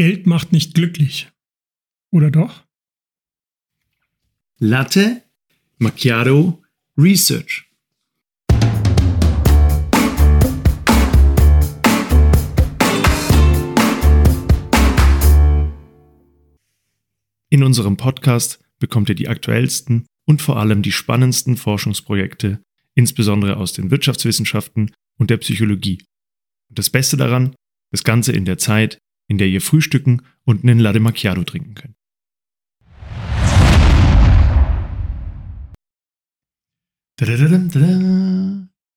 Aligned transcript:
Geld 0.00 0.26
macht 0.26 0.50
nicht 0.50 0.72
glücklich. 0.72 1.30
Oder 2.10 2.30
doch? 2.30 2.64
Latte 4.58 5.22
Macchiato 5.76 6.64
Research. 6.96 7.70
In 17.50 17.62
unserem 17.62 17.98
Podcast 17.98 18.58
bekommt 18.78 19.10
ihr 19.10 19.14
die 19.14 19.28
aktuellsten 19.28 20.06
und 20.24 20.40
vor 20.40 20.56
allem 20.56 20.80
die 20.80 20.92
spannendsten 20.92 21.58
Forschungsprojekte, 21.58 22.62
insbesondere 22.94 23.58
aus 23.58 23.74
den 23.74 23.90
Wirtschaftswissenschaften 23.90 24.94
und 25.18 25.28
der 25.28 25.36
Psychologie. 25.36 26.02
Und 26.70 26.78
das 26.78 26.88
Beste 26.88 27.18
daran, 27.18 27.54
das 27.92 28.02
Ganze 28.02 28.32
in 28.32 28.46
der 28.46 28.56
Zeit, 28.56 28.96
in 29.30 29.38
der 29.38 29.46
ihr 29.46 29.60
frühstücken 29.60 30.22
und 30.44 30.64
einen 30.64 30.80
Latte 30.80 30.98
Macchiato 30.98 31.44
trinken 31.44 31.74
könnt. 31.74 31.94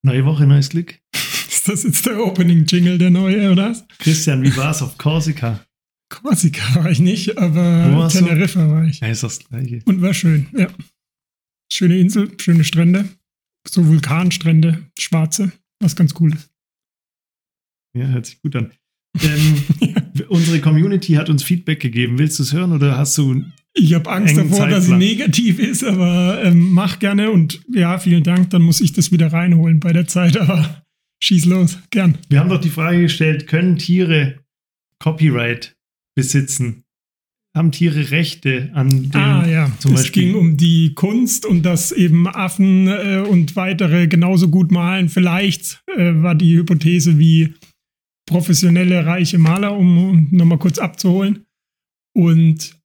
Neue 0.02 0.26
Woche, 0.26 0.48
neues 0.48 0.70
Glück. 0.70 1.00
Ist 1.14 1.70
das 1.70 1.84
jetzt 1.84 2.08
der 2.08 2.20
Opening-Jingle, 2.20 2.98
der 2.98 3.12
neue, 3.12 3.52
oder? 3.52 3.76
Christian, 4.00 4.42
wie 4.42 4.58
war's 4.58 4.82
auf 4.82 4.98
Korsika? 4.98 5.64
Korsika 6.10 6.84
war 6.84 6.90
ich 6.90 7.00
nicht, 7.00 7.38
aber 7.38 7.96
warst 7.96 8.16
du? 8.20 8.26
Teneriffa 8.26 8.68
war 8.70 8.86
ich. 8.86 9.02
Ja, 9.02 9.10
ist 9.10 9.22
das 9.22 9.40
gleiche. 9.40 9.82
Und 9.86 10.02
war 10.02 10.16
schön, 10.16 10.48
ja. 10.58 10.68
Schöne 11.72 12.00
Insel, 12.00 12.32
schöne 12.40 12.64
Strände. 12.64 13.08
So 13.68 13.86
Vulkanstrände, 13.86 14.90
schwarze, 14.98 15.52
was 15.80 15.96
ganz 15.96 16.16
cool 16.20 16.34
ist. 16.34 16.50
Ja, 17.96 18.08
hört 18.08 18.26
sich 18.26 18.42
gut 18.42 18.56
an. 18.56 18.74
Ähm, 19.22 19.64
unsere 20.34 20.60
Community 20.60 21.14
hat 21.14 21.30
uns 21.30 21.44
Feedback 21.44 21.80
gegeben. 21.80 22.18
Willst 22.20 22.40
du 22.40 22.44
es 22.44 22.54
hören 22.54 22.72
oder 22.74 22.98
hast 22.98 23.18
du. 23.18 23.44
Ich 23.76 23.94
habe 23.94 24.10
Angst 24.12 24.38
davor, 24.38 24.68
dass 24.68 24.86
sie 24.86 24.92
Zeitplan. 24.92 25.00
negativ 25.00 25.60
ist, 25.60 25.84
aber 25.84 26.42
ähm, 26.44 26.70
mach 26.72 27.00
gerne 27.00 27.32
und 27.32 27.62
ja, 27.74 27.98
vielen 27.98 28.24
Dank, 28.24 28.52
dann 28.52 28.62
muss 28.62 28.82
ich 28.82 28.94
das 28.94 29.12
wieder 29.12 29.34
reinholen 29.34 29.80
bei 29.80 29.94
der 29.94 30.08
Zeit, 30.08 30.38
aber 30.38 30.84
schieß 31.24 31.46
los, 31.46 31.80
gern. 31.90 32.18
Wir 32.30 32.40
haben 32.40 32.50
doch 32.50 32.62
die 32.62 32.70
Frage 32.70 33.02
gestellt: 33.02 33.48
Können 33.48 33.78
Tiere 33.78 34.40
Copyright 35.00 35.76
besitzen? 36.16 36.84
Haben 37.56 37.72
Tiere 37.72 38.10
Rechte 38.12 38.72
an 38.74 38.90
dem. 39.12 39.12
ah 39.16 39.48
ja, 39.48 39.72
zum 39.80 39.94
es 39.94 40.02
Beispiel- 40.04 40.24
ging 40.24 40.36
um 40.36 40.58
die 40.58 40.94
Kunst 40.96 41.46
und 41.46 41.64
dass 41.64 41.92
eben 41.92 42.28
Affen 42.28 42.88
äh, 42.88 43.24
und 43.28 43.56
weitere 43.56 44.08
genauso 44.08 44.48
gut 44.50 44.72
malen. 44.72 45.08
Vielleicht 45.10 45.84
äh, 45.96 46.14
war 46.24 46.34
die 46.36 46.58
Hypothese 46.58 47.20
wie 47.20 47.54
professionelle 48.34 49.06
reiche 49.06 49.38
Maler, 49.38 49.78
um 49.78 50.28
nochmal 50.32 50.58
kurz 50.58 50.80
abzuholen. 50.80 51.46
Und 52.16 52.80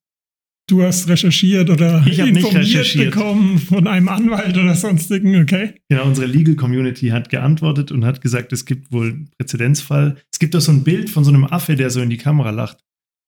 du 0.69 0.83
hast 0.83 1.07
recherchiert 1.09 1.69
oder 1.71 2.05
Ich 2.07 2.19
informiert 2.19 2.55
recherchiert. 2.55 3.15
bekommen 3.15 3.57
von 3.57 3.87
einem 3.87 4.07
Anwalt 4.09 4.55
oder 4.55 4.75
sonstigen, 4.75 5.41
okay? 5.41 5.73
Genau, 5.89 6.05
unsere 6.05 6.27
Legal 6.27 6.55
Community 6.55 7.07
hat 7.09 7.29
geantwortet 7.29 7.91
und 7.91 8.05
hat 8.05 8.21
gesagt, 8.21 8.53
es 8.53 8.65
gibt 8.65 8.91
wohl 8.91 9.09
einen 9.09 9.29
Präzedenzfall. 9.39 10.17
Es 10.31 10.37
gibt 10.39 10.53
doch 10.53 10.61
so 10.61 10.71
ein 10.71 10.83
Bild 10.83 11.09
von 11.09 11.23
so 11.23 11.31
einem 11.31 11.45
Affe, 11.45 11.75
der 11.75 11.89
so 11.89 11.99
in 12.01 12.09
die 12.11 12.17
Kamera 12.17 12.51
lacht. 12.51 12.77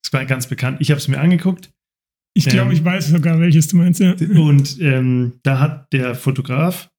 Das 0.04 0.14
war 0.14 0.24
ganz 0.26 0.48
bekannt. 0.48 0.78
Ich 0.80 0.92
habe 0.92 1.00
es 1.00 1.08
mir 1.08 1.20
angeguckt. 1.20 1.72
Ich 2.36 2.46
glaube, 2.46 2.70
Ähm, 2.70 2.76
ich 2.78 2.86
weiß 2.86 3.08
sogar, 3.10 3.40
welches 3.40 3.68
du 3.68 3.78
meinst. 3.78 4.00
Ja. 4.00 4.14
Und 4.14 4.78
ähm, 4.80 5.34
da 5.44 5.60
hat 5.60 5.92
der 5.94 6.14
Fotograf, 6.16 6.90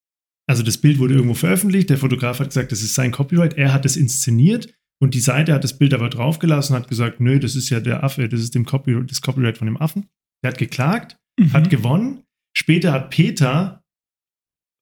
also 0.48 0.62
das 0.64 0.78
Bild 0.78 0.98
wurde 0.98 1.14
irgendwo 1.14 1.34
veröffentlicht, 1.34 1.88
der 1.90 1.98
Fotograf 1.98 2.40
hat 2.40 2.48
gesagt, 2.48 2.72
das 2.72 2.82
ist 2.82 2.94
sein 2.94 3.12
Copyright, 3.12 3.54
er 3.54 3.72
hat 3.72 3.86
es 3.86 3.96
inszeniert 3.96 4.74
und 5.02 5.14
die 5.14 5.20
Seite 5.20 5.52
hat 5.52 5.64
das 5.64 5.76
Bild 5.78 5.92
aber 5.94 6.08
draufgelassen 6.08 6.76
und 6.76 6.82
hat 6.82 6.88
gesagt, 6.88 7.20
nö, 7.20 7.38
das 7.40 7.56
ist 7.56 7.68
ja 7.70 7.80
der 7.80 8.04
Affe, 8.04 8.28
das 8.28 8.40
ist 8.40 8.54
dem 8.54 8.64
Copyright, 8.64 9.10
das 9.10 9.20
Copyright 9.20 9.58
von 9.58 9.66
dem 9.66 9.76
Affen. 9.76 10.06
Der 10.44 10.50
hat 10.52 10.58
geklagt, 10.58 11.18
Mhm. 11.38 11.52
hat 11.54 11.70
gewonnen. 11.70 12.22
Später 12.56 12.92
hat 12.92 13.10
Peter 13.10 13.82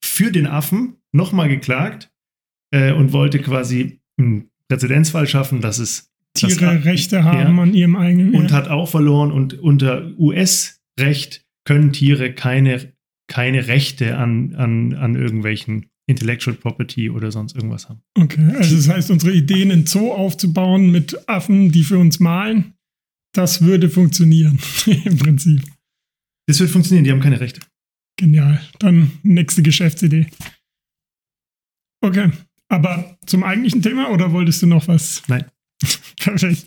für 0.04 0.30
den 0.32 0.46
Affen 0.46 0.96
nochmal 1.12 1.48
geklagt 1.48 2.10
äh, 2.74 2.92
und 2.92 3.12
wollte 3.12 3.38
quasi 3.40 4.00
einen 4.18 4.50
Präzedenzfall 4.68 5.26
schaffen, 5.28 5.60
dass 5.60 5.78
es 5.78 6.10
das 6.34 6.56
Tiere 6.56 6.70
A- 6.70 6.72
Rechte 6.72 7.24
haben 7.24 7.56
ja. 7.56 7.62
an 7.62 7.74
ihrem 7.74 7.96
eigenen. 7.96 8.34
und 8.34 8.50
ja. 8.50 8.56
hat 8.56 8.68
auch 8.68 8.88
verloren. 8.88 9.30
Und 9.32 9.54
unter 9.60 10.10
US-Recht 10.18 11.44
können 11.64 11.92
Tiere 11.92 12.32
keine, 12.34 12.92
keine 13.28 13.66
Rechte 13.68 14.16
an, 14.18 14.54
an, 14.54 14.94
an 14.94 15.14
irgendwelchen 15.14 15.86
Intellectual 16.10 16.56
Property 16.56 17.08
oder 17.08 17.30
sonst 17.32 17.54
irgendwas 17.54 17.88
haben. 17.88 18.02
Okay, 18.18 18.52
also 18.56 18.76
das 18.76 18.88
heißt, 18.88 19.10
unsere 19.10 19.32
Ideen 19.32 19.70
in 19.70 19.86
Zoo 19.86 20.12
aufzubauen 20.12 20.90
mit 20.90 21.28
Affen, 21.28 21.72
die 21.72 21.84
für 21.84 21.98
uns 21.98 22.20
malen, 22.20 22.74
das 23.32 23.62
würde 23.62 23.88
funktionieren 23.88 24.58
im 24.86 25.16
Prinzip. 25.16 25.62
Das 26.46 26.60
wird 26.60 26.70
funktionieren, 26.70 27.04
die 27.04 27.12
haben 27.12 27.20
keine 27.20 27.40
Rechte. 27.40 27.60
Genial. 28.16 28.60
Dann 28.78 29.12
nächste 29.22 29.62
Geschäftsidee. 29.62 30.26
Okay, 32.02 32.30
aber 32.68 33.18
zum 33.26 33.44
eigentlichen 33.44 33.82
Thema 33.82 34.10
oder 34.10 34.32
wolltest 34.32 34.62
du 34.62 34.66
noch 34.66 34.88
was? 34.88 35.22
Nein. 35.28 35.44
Perfekt. 36.20 36.66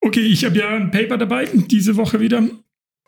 Okay, 0.00 0.20
ich 0.20 0.44
habe 0.44 0.58
ja 0.58 0.74
ein 0.76 0.90
Paper 0.90 1.18
dabei 1.18 1.46
diese 1.46 1.96
Woche 1.96 2.20
wieder. 2.20 2.48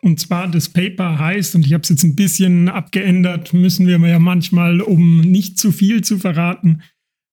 Und 0.01 0.19
zwar 0.19 0.47
das 0.47 0.69
Paper 0.69 1.19
heißt, 1.19 1.55
und 1.55 1.65
ich 1.65 1.73
habe 1.73 1.83
es 1.83 1.89
jetzt 1.89 2.03
ein 2.03 2.15
bisschen 2.15 2.69
abgeändert, 2.69 3.53
müssen 3.53 3.85
wir 3.85 3.99
ja 3.99 4.19
manchmal, 4.19 4.81
um 4.81 5.21
nicht 5.21 5.57
zu 5.57 5.71
viel 5.71 6.03
zu 6.03 6.17
verraten, 6.17 6.81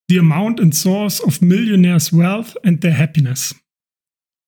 The 0.09 0.21
Amount 0.21 0.60
and 0.60 0.75
Source 0.75 1.22
of 1.22 1.41
Millionaires' 1.41 2.12
Wealth 2.12 2.56
and 2.65 2.81
Their 2.81 2.97
Happiness. 2.97 3.54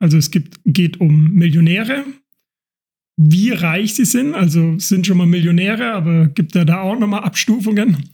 Also 0.01 0.17
es 0.17 0.31
gibt, 0.31 0.61
geht 0.65 1.01
um 1.01 1.33
Millionäre, 1.33 2.05
wie 3.21 3.51
reich 3.51 3.95
sie 3.95 4.05
sind, 4.05 4.35
also 4.35 4.79
sind 4.79 5.07
schon 5.07 5.19
mal 5.19 5.27
Millionäre, 5.27 5.93
aber 5.93 6.29
gibt 6.29 6.55
ja 6.55 6.65
da 6.65 6.81
auch 6.83 6.99
nochmal 6.99 7.25
Abstufungen, 7.25 8.11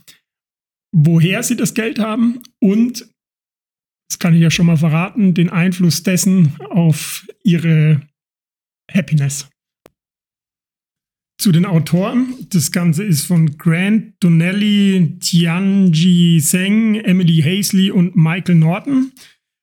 woher 0.94 1.42
sie 1.42 1.56
das 1.56 1.74
Geld 1.74 1.98
haben 1.98 2.40
und 2.60 3.06
das 4.08 4.18
kann 4.18 4.34
ich 4.34 4.40
ja 4.40 4.50
schon 4.50 4.66
mal 4.66 4.76
verraten, 4.76 5.34
den 5.34 5.50
Einfluss 5.50 6.02
dessen 6.02 6.56
auf 6.70 7.26
ihre 7.42 8.00
Happiness. 8.90 9.48
Zu 11.44 11.52
den 11.52 11.66
Autoren. 11.66 12.28
Das 12.48 12.72
Ganze 12.72 13.04
ist 13.04 13.26
von 13.26 13.58
Grant 13.58 14.14
Donnelly, 14.20 15.18
Tianji 15.20 16.40
Zheng, 16.40 16.94
Emily 16.94 17.42
Hazley 17.42 17.90
und 17.90 18.16
Michael 18.16 18.54
Norton. 18.54 19.12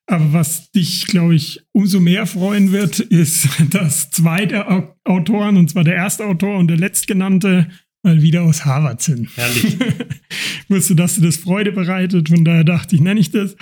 Aber 0.06 0.31
was 0.31 0.70
dich, 0.70 1.08
glaube 1.08 1.34
ich, 1.34 1.62
umso 1.72 2.00
mehr 2.00 2.28
freuen 2.28 2.72
wird, 2.72 3.00
ist, 3.00 3.47
dass 3.72 4.12
zwei 4.12 4.46
der 4.46 4.70
Au- 4.72 4.96
Autoren, 5.06 5.58
und 5.58 5.72
zwar 5.72 5.84
der 5.84 5.96
erste 5.96 6.24
Autor 6.25 6.59
und 6.59 6.68
der 6.68 6.78
letztgenannte, 6.78 7.68
mal 8.03 8.22
wieder 8.22 8.44
aus 8.44 8.64
Harvard 8.64 9.02
sind. 9.02 9.36
Herrlich. 9.36 9.78
wusste, 10.68 10.94
dass 10.94 11.16
dir 11.16 11.24
das 11.24 11.38
Freude 11.38 11.72
bereitet. 11.72 12.30
Von 12.30 12.46
daher 12.46 12.64
dachte 12.64 12.94
ich, 12.94 13.02
nenne 13.02 13.20
ich 13.20 13.31
das. 13.31 13.56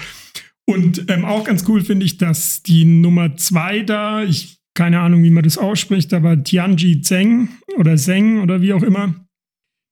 Und 0.65 1.05
ähm, 1.07 1.23
auch 1.23 1.45
ganz 1.45 1.63
cool 1.69 1.85
finde 1.85 2.05
ich, 2.05 2.17
dass 2.17 2.63
die 2.63 2.83
Nummer 2.83 3.37
zwei 3.37 3.79
da, 3.79 4.25
ich 4.25 4.58
keine 4.75 4.99
Ahnung, 4.99 5.23
wie 5.23 5.29
man 5.29 5.43
das 5.43 5.57
ausspricht, 5.57 6.13
aber 6.13 6.41
Tianji 6.43 7.01
Zheng 7.01 7.49
oder 7.77 7.95
Zheng 7.97 8.41
oder 8.41 8.61
wie 8.61 8.73
auch 8.73 8.83
immer, 8.83 9.13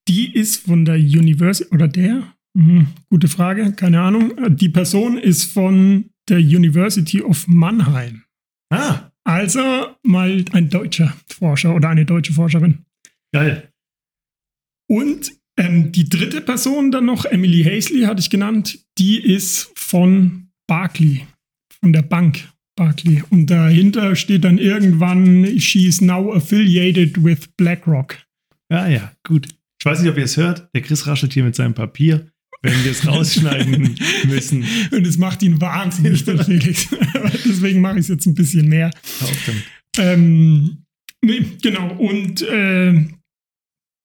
die 0.08 0.34
ist 0.34 0.66
von 0.66 0.86
der 0.86 0.96
University 0.96 1.74
oder 1.74 1.88
der? 1.88 2.34
Mhm, 2.56 2.88
gute 3.10 3.28
Frage, 3.28 3.74
keine 3.74 4.02
Ahnung. 4.02 4.34
Die 4.56 4.70
Person 4.70 5.18
ist 5.18 5.52
von 5.52 6.10
der 6.30 6.40
University 6.40 7.22
of 7.22 7.48
Mannheim. 7.48 8.24
ah, 8.72 9.12
Also 9.24 9.60
mal 10.04 10.44
ein 10.54 10.70
deutscher 10.70 11.14
Forscher 11.28 11.76
oder 11.76 11.90
eine 11.90 12.06
deutsche 12.06 12.34
Forscherin. 12.34 12.86
geil. 13.34 13.70
Und 14.90 15.34
ähm, 15.58 15.92
die 15.92 16.08
dritte 16.08 16.40
Person 16.42 16.92
dann 16.92 17.06
noch, 17.06 17.26
Emily 17.26 17.64
Hazley 17.64 18.04
hatte 18.04 18.22
ich 18.22 18.30
genannt, 18.30 18.80
die 18.98 19.20
ist 19.20 19.72
von 19.76 20.50
Barclay, 20.68 21.26
von 21.82 21.92
der 21.92 22.04
Bank 22.04 22.48
Barclay. 22.78 23.22
Und 23.30 23.48
dahinter 23.48 24.16
steht 24.16 24.46
dann 24.46 24.58
irgendwann, 24.58 25.60
she 25.60 25.88
is 25.88 26.00
now 26.00 26.32
affiliated 26.32 27.22
with 27.22 27.50
BlackRock. 27.58 28.18
Ah 28.70 28.88
ja, 28.88 29.12
gut. 29.24 29.48
Ich 29.80 29.86
weiß 29.86 30.02
nicht, 30.02 30.10
ob 30.10 30.18
ihr 30.18 30.24
es 30.24 30.38
hört. 30.38 30.70
Der 30.74 30.82
Chris 30.82 31.06
raschelt 31.06 31.34
hier 31.34 31.44
mit 31.44 31.56
seinem 31.56 31.74
Papier. 31.74 32.32
Wenn 32.62 32.84
wir 32.84 32.92
es 32.92 33.06
rausschneiden 33.08 33.96
müssen, 34.28 34.64
Und 34.92 35.06
es 35.06 35.18
macht 35.18 35.44
ihn 35.44 35.60
wahnsinnig, 35.60 36.24
Felix. 36.46 36.88
Deswegen 37.46 37.82
mache 37.82 37.96
ich 37.96 38.02
es 38.02 38.08
jetzt 38.08 38.26
ein 38.26 38.36
bisschen 38.36 38.70
mehr. 38.70 38.92
Ähm, 39.98 40.84
nee, 41.22 41.46
genau. 41.62 41.94
Und 41.96 42.42
äh, 42.44 43.06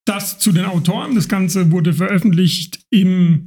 das 0.05 0.39
zu 0.39 0.53
den 0.53 0.65
Autoren. 0.65 1.15
Das 1.15 1.29
Ganze 1.29 1.71
wurde 1.71 1.93
veröffentlicht 1.93 2.81
im 2.91 3.47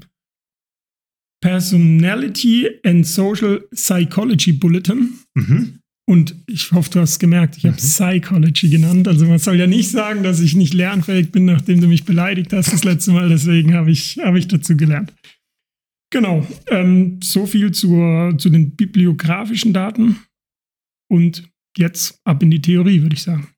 Personality 1.45 2.67
and 2.83 3.05
Social 3.05 3.59
Psychology 3.71 4.51
Bulletin. 4.51 5.13
Mhm. 5.35 5.77
Und 6.09 6.35
ich 6.47 6.71
hoffe, 6.71 6.89
du 6.89 6.99
hast 6.99 7.11
es 7.11 7.19
gemerkt, 7.19 7.57
ich 7.57 7.65
habe 7.65 7.75
Mhm. 7.75 7.77
Psychology 7.77 8.67
genannt. 8.67 9.07
Also 9.07 9.27
man 9.27 9.37
soll 9.37 9.59
ja 9.59 9.67
nicht 9.67 9.91
sagen, 9.91 10.23
dass 10.23 10.39
ich 10.39 10.55
nicht 10.55 10.73
lernfähig 10.73 11.31
bin, 11.31 11.45
nachdem 11.45 11.81
du 11.81 11.87
mich 11.87 12.03
beleidigt 12.03 12.51
hast 12.51 12.73
das 12.73 12.83
letzte 12.83 13.11
Mal. 13.11 13.29
Deswegen 13.29 13.75
habe 13.75 13.91
ich, 13.91 14.17
habe 14.17 14.39
ich 14.39 14.47
dazu 14.47 14.75
gelernt. 14.75 15.13
Genau. 16.11 16.47
Ähm, 16.71 17.19
so 17.21 17.45
viel 17.45 17.71
zur, 17.71 18.35
zu 18.39 18.49
den 18.49 18.71
bibliografischen 18.71 19.71
Daten. 19.71 20.17
Und 21.11 21.47
jetzt 21.77 22.19
ab 22.23 22.41
in 22.41 22.49
die 22.49 22.61
Theorie, 22.61 23.03
würde 23.03 23.13
ich 23.15 23.21
sagen. 23.21 23.49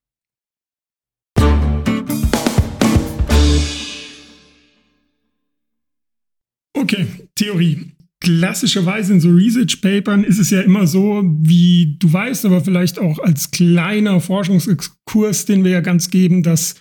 Okay, 6.73 7.07
Theorie. 7.37 7.93
Klassischerweise 8.19 9.13
in 9.13 9.19
so 9.19 9.29
Research-Papern 9.29 10.23
ist 10.23 10.39
es 10.39 10.49
ja 10.49 10.61
immer 10.61 10.87
so, 10.87 11.23
wie 11.39 11.97
du 11.99 12.11
weißt, 12.11 12.45
aber 12.45 12.61
vielleicht 12.61 12.97
auch 12.99 13.19
als 13.19 13.51
kleiner 13.51 14.19
Forschungsexkurs, 14.19 15.45
den 15.45 15.63
wir 15.63 15.71
ja 15.71 15.81
ganz 15.81 16.09
geben, 16.09 16.41
dass 16.41 16.75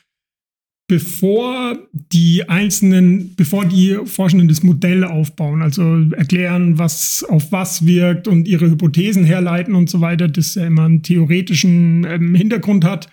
bevor 0.89 1.79
die 1.93 2.49
einzelnen, 2.49 3.35
bevor 3.35 3.65
die 3.67 3.99
Forschenden 4.05 4.49
das 4.49 4.63
Modell 4.63 5.05
aufbauen, 5.05 5.61
also 5.61 5.83
erklären, 6.13 6.79
was 6.79 7.25
auf 7.29 7.51
was 7.51 7.85
wirkt 7.85 8.29
und 8.29 8.47
ihre 8.47 8.71
Hypothesen 8.71 9.25
herleiten 9.25 9.75
und 9.75 9.91
so 9.91 10.01
weiter, 10.01 10.29
das 10.29 10.55
ja 10.55 10.67
immer 10.67 10.85
einen 10.85 11.03
theoretischen 11.03 12.07
ähm, 12.09 12.35
Hintergrund 12.35 12.85
hat, 12.85 13.09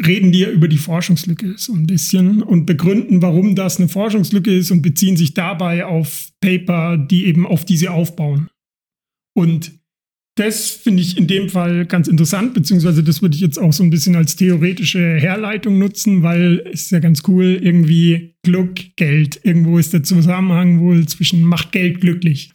reden 0.00 0.32
die 0.32 0.40
ja 0.40 0.50
über 0.50 0.68
die 0.68 0.78
Forschungslücke 0.78 1.54
so 1.56 1.74
ein 1.74 1.86
bisschen 1.86 2.42
und 2.42 2.66
begründen, 2.66 3.22
warum 3.22 3.54
das 3.54 3.78
eine 3.78 3.88
Forschungslücke 3.88 4.56
ist 4.56 4.70
und 4.70 4.82
beziehen 4.82 5.16
sich 5.16 5.34
dabei 5.34 5.84
auf 5.84 6.30
Paper, 6.40 6.96
die 6.96 7.26
eben 7.26 7.46
auf 7.46 7.64
diese 7.64 7.90
aufbauen. 7.90 8.48
Und 9.34 9.72
das 10.36 10.70
finde 10.70 11.02
ich 11.02 11.18
in 11.18 11.26
dem 11.26 11.50
Fall 11.50 11.84
ganz 11.84 12.08
interessant, 12.08 12.54
beziehungsweise 12.54 13.04
das 13.04 13.20
würde 13.20 13.34
ich 13.34 13.42
jetzt 13.42 13.58
auch 13.58 13.72
so 13.72 13.82
ein 13.82 13.90
bisschen 13.90 14.16
als 14.16 14.34
theoretische 14.34 15.16
Herleitung 15.16 15.78
nutzen, 15.78 16.22
weil 16.22 16.64
es 16.72 16.84
ist 16.84 16.92
ja 16.92 17.00
ganz 17.00 17.22
cool, 17.28 17.60
irgendwie 17.62 18.34
Glück, 18.42 18.96
Geld. 18.96 19.40
Irgendwo 19.44 19.76
ist 19.76 19.92
der 19.92 20.02
Zusammenhang 20.04 20.80
wohl 20.80 21.06
zwischen 21.06 21.42
macht 21.42 21.72
Geld 21.72 22.00
glücklich. 22.00 22.52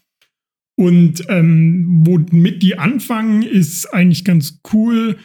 Und 0.76 1.24
ähm, 1.30 2.02
womit 2.04 2.64
die 2.64 2.80
anfangen, 2.80 3.44
ist 3.44 3.86
eigentlich 3.94 4.26
ganz 4.26 4.60
cool. 4.74 5.18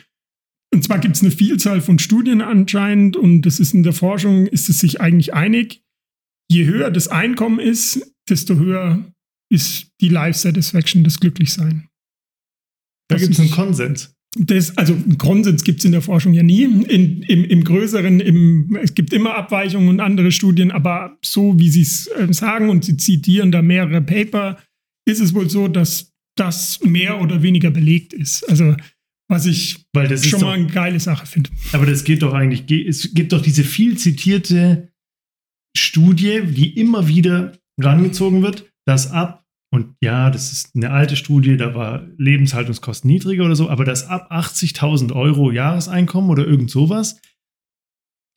Und 0.72 0.82
zwar 0.82 0.98
gibt 0.98 1.16
es 1.16 1.22
eine 1.22 1.30
Vielzahl 1.30 1.80
von 1.80 1.98
Studien 1.98 2.40
anscheinend 2.40 3.16
und 3.16 3.42
das 3.42 3.60
ist 3.60 3.74
in 3.74 3.82
der 3.82 3.92
Forschung, 3.92 4.46
ist 4.46 4.68
es 4.68 4.78
sich 4.78 5.00
eigentlich 5.00 5.34
einig, 5.34 5.82
je 6.50 6.64
höher 6.64 6.90
das 6.90 7.08
Einkommen 7.08 7.60
ist, 7.60 8.14
desto 8.28 8.56
höher 8.56 9.12
ist 9.50 9.88
die 10.00 10.08
Life 10.08 10.38
Satisfaction, 10.38 11.04
das 11.04 11.20
Glücklichsein. 11.20 11.88
Da 13.08 13.18
gibt 13.18 13.32
es 13.32 13.40
einen 13.40 13.50
Konsens. 13.50 14.14
Das, 14.34 14.78
also 14.78 14.94
einen 14.94 15.18
Konsens 15.18 15.62
gibt 15.62 15.80
es 15.80 15.84
in 15.84 15.92
der 15.92 16.00
Forschung 16.00 16.32
ja 16.32 16.42
nie. 16.42 16.62
In, 16.62 17.22
im, 17.22 17.44
Im 17.44 17.64
Größeren, 17.64 18.20
im, 18.20 18.78
es 18.82 18.94
gibt 18.94 19.12
immer 19.12 19.34
Abweichungen 19.34 19.90
und 19.90 20.00
andere 20.00 20.32
Studien, 20.32 20.70
aber 20.70 21.18
so 21.22 21.58
wie 21.58 21.68
Sie 21.68 21.82
es 21.82 22.06
äh, 22.06 22.32
sagen 22.32 22.70
und 22.70 22.84
Sie 22.86 22.96
zitieren 22.96 23.52
da 23.52 23.60
mehrere 23.60 24.00
Paper, 24.00 24.58
ist 25.06 25.20
es 25.20 25.34
wohl 25.34 25.50
so, 25.50 25.68
dass 25.68 26.12
das 26.38 26.80
mehr 26.82 27.20
oder 27.20 27.42
weniger 27.42 27.70
belegt 27.70 28.14
ist. 28.14 28.48
Also 28.48 28.74
was 29.28 29.46
ich 29.46 29.86
schon 30.28 30.40
mal 30.40 30.52
eine 30.52 30.66
geile 30.66 31.00
Sache 31.00 31.26
finde. 31.26 31.50
Aber 31.72 31.86
das 31.86 32.04
geht 32.04 32.22
doch 32.22 32.34
eigentlich, 32.34 32.70
es 32.86 33.14
gibt 33.14 33.32
doch 33.32 33.40
diese 33.40 33.64
viel 33.64 33.96
zitierte 33.96 34.92
Studie, 35.76 36.42
die 36.44 36.78
immer 36.78 37.08
wieder 37.08 37.58
rangezogen 37.80 38.42
wird, 38.42 38.70
dass 38.86 39.10
ab 39.10 39.42
und 39.72 39.96
ja, 40.02 40.30
das 40.30 40.52
ist 40.52 40.76
eine 40.76 40.90
alte 40.90 41.16
Studie, 41.16 41.56
da 41.56 41.74
war 41.74 42.06
Lebenshaltungskosten 42.18 43.08
niedriger 43.08 43.46
oder 43.46 43.56
so, 43.56 43.70
aber 43.70 43.86
dass 43.86 44.06
ab 44.06 44.30
80.000 44.30 45.14
Euro 45.14 45.50
Jahreseinkommen 45.50 46.30
oder 46.30 46.46
irgend 46.46 46.70
sowas 46.70 47.18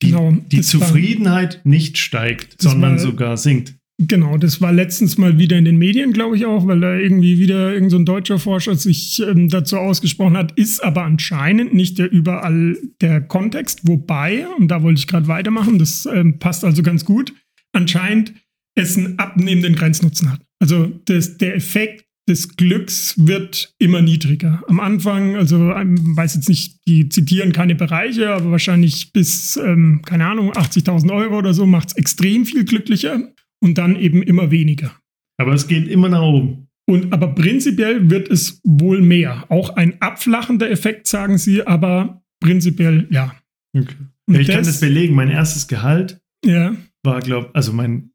die, 0.02 0.08
genau, 0.08 0.32
die 0.32 0.62
Zufriedenheit 0.62 1.56
war, 1.56 1.60
nicht 1.64 1.98
steigt, 1.98 2.60
sondern 2.60 2.92
war, 2.92 2.98
sogar 2.98 3.36
sinkt. 3.36 3.74
Genau, 3.98 4.36
das 4.36 4.60
war 4.60 4.72
letztens 4.72 5.16
mal 5.16 5.38
wieder 5.38 5.56
in 5.56 5.64
den 5.64 5.78
Medien, 5.78 6.12
glaube 6.12 6.36
ich 6.36 6.44
auch, 6.44 6.66
weil 6.66 6.80
da 6.80 6.94
irgendwie 6.96 7.38
wieder 7.38 7.72
irgendein 7.72 7.90
so 7.90 8.04
deutscher 8.04 8.38
Forscher 8.38 8.74
sich 8.74 9.22
ähm, 9.26 9.48
dazu 9.48 9.78
ausgesprochen 9.78 10.36
hat, 10.36 10.52
ist 10.52 10.84
aber 10.84 11.04
anscheinend 11.04 11.72
nicht 11.72 11.98
der 11.98 12.12
überall 12.12 12.76
der 13.00 13.22
Kontext, 13.22 13.88
wobei, 13.88 14.46
und 14.58 14.68
da 14.68 14.82
wollte 14.82 14.98
ich 14.98 15.06
gerade 15.06 15.28
weitermachen, 15.28 15.78
das 15.78 16.04
ähm, 16.04 16.38
passt 16.38 16.62
also 16.62 16.82
ganz 16.82 17.06
gut, 17.06 17.32
anscheinend 17.72 18.34
es 18.74 18.98
einen 18.98 19.18
abnehmenden 19.18 19.74
Grenznutzen 19.74 20.30
hat. 20.30 20.42
Also 20.60 20.92
das, 21.06 21.38
der 21.38 21.54
Effekt 21.56 22.04
des 22.28 22.56
Glücks 22.56 23.14
wird 23.16 23.72
immer 23.78 24.02
niedriger. 24.02 24.62
Am 24.68 24.80
Anfang, 24.80 25.36
also 25.36 25.70
ich 25.70 25.76
ähm, 25.76 26.16
weiß 26.16 26.34
jetzt 26.34 26.50
nicht, 26.50 26.86
die 26.86 27.08
zitieren 27.08 27.52
keine 27.52 27.74
Bereiche, 27.74 28.30
aber 28.30 28.50
wahrscheinlich 28.50 29.12
bis, 29.12 29.56
ähm, 29.56 30.02
keine 30.04 30.26
Ahnung, 30.26 30.52
80.000 30.52 31.14
Euro 31.14 31.38
oder 31.38 31.54
so 31.54 31.64
macht 31.64 31.88
es 31.88 31.96
extrem 31.96 32.44
viel 32.44 32.64
glücklicher 32.64 33.32
und 33.62 33.78
dann 33.78 33.96
eben 33.96 34.22
immer 34.22 34.50
weniger. 34.50 34.96
Aber 35.38 35.52
es 35.52 35.68
geht 35.68 35.88
immer 35.88 36.08
nach 36.08 36.22
oben. 36.22 36.68
Und 36.88 37.12
aber 37.12 37.34
prinzipiell 37.34 38.10
wird 38.10 38.28
es 38.28 38.60
wohl 38.64 39.02
mehr. 39.02 39.44
Auch 39.50 39.70
ein 39.70 40.00
abflachender 40.00 40.70
Effekt, 40.70 41.08
sagen 41.08 41.36
sie, 41.36 41.66
aber 41.66 42.22
prinzipiell 42.40 43.08
ja. 43.10 43.34
Okay. 43.76 43.94
ja 44.30 44.40
ich 44.40 44.46
das, 44.46 44.56
kann 44.56 44.64
das 44.64 44.80
belegen. 44.80 45.14
Mein 45.14 45.30
erstes 45.30 45.66
Gehalt 45.66 46.20
ja. 46.44 46.76
war, 47.02 47.20
glaube 47.20 47.50
also 47.54 47.72
mein 47.72 48.12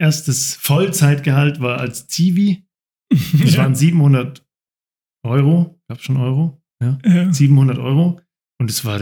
erstes 0.00 0.54
Vollzeitgehalt 0.54 1.60
war 1.60 1.80
als 1.80 2.06
Zivi. 2.06 2.64
Das 3.10 3.54
ja. 3.54 3.62
waren 3.62 3.74
700 3.74 4.46
Euro. 5.24 5.80
Gab 5.88 6.00
schon 6.00 6.18
Euro? 6.18 6.62
Ja. 6.80 6.98
ja. 7.04 7.32
700 7.32 7.78
Euro. 7.78 8.20
Und 8.60 8.70
es 8.70 8.84
war 8.84 9.00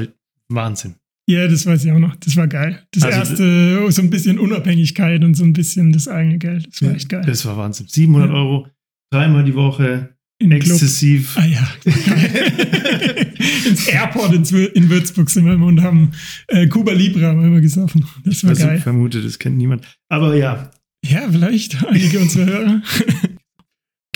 Wahnsinn. 0.49 0.97
Ja, 1.29 1.49
das 1.49 1.67
weiß 1.67 1.85
ich 1.85 1.93
auch 1.93 1.99
noch. 1.99 2.15
Das 2.17 2.37
war 2.37 2.47
geil. 2.47 2.81
Das 2.93 3.03
also, 3.03 3.19
erste, 3.19 3.93
so 3.93 4.03
ein 4.03 4.11
bisschen 4.11 4.39
Unabhängigkeit 4.39 5.25
und 5.25 5.35
so 5.35 5.45
ein 5.45 5.53
bisschen 5.53 5.93
das 5.93 6.07
eigene 6.07 6.39
Geld. 6.39 6.69
Das 6.71 6.83
war 6.83 6.95
echt 6.95 7.09
geil. 7.09 7.25
Das 7.27 7.45
war 7.45 7.57
Wahnsinn. 7.57 7.87
700 7.89 8.31
ja. 8.31 8.35
Euro, 8.37 8.69
dreimal 9.11 9.45
die 9.45 9.55
Woche, 9.55 10.17
in 10.39 10.53
exzessiv. 10.53 11.35
Club. 11.35 11.45
Ah 11.45 11.49
ja. 11.49 11.69
Ins 13.69 13.89
Airport 13.89 14.35
in, 14.53 14.91
Würzburg 14.91 15.31
sind 15.31 15.47
wir 15.47 15.55
immer 15.55 15.67
und 15.67 15.83
haben 15.83 16.13
äh, 16.49 16.67
Cuba 16.69 16.93
Libre 16.93 17.27
haben 17.27 17.41
wir 17.41 17.47
immer 17.47 17.61
gesoffen. 17.61 18.05
Das 18.25 18.45
war 18.45 18.51
also, 18.51 18.67
geil. 18.67 18.77
Ich 18.77 18.83
vermute, 18.83 19.23
das 19.23 19.39
kennt 19.39 19.57
niemand. 19.57 19.85
Aber 20.09 20.37
ja, 20.37 20.71
ja, 21.05 21.29
vielleicht 21.31 21.85
einige 21.87 22.21
unserer 22.21 22.47
Hörer. 22.47 22.83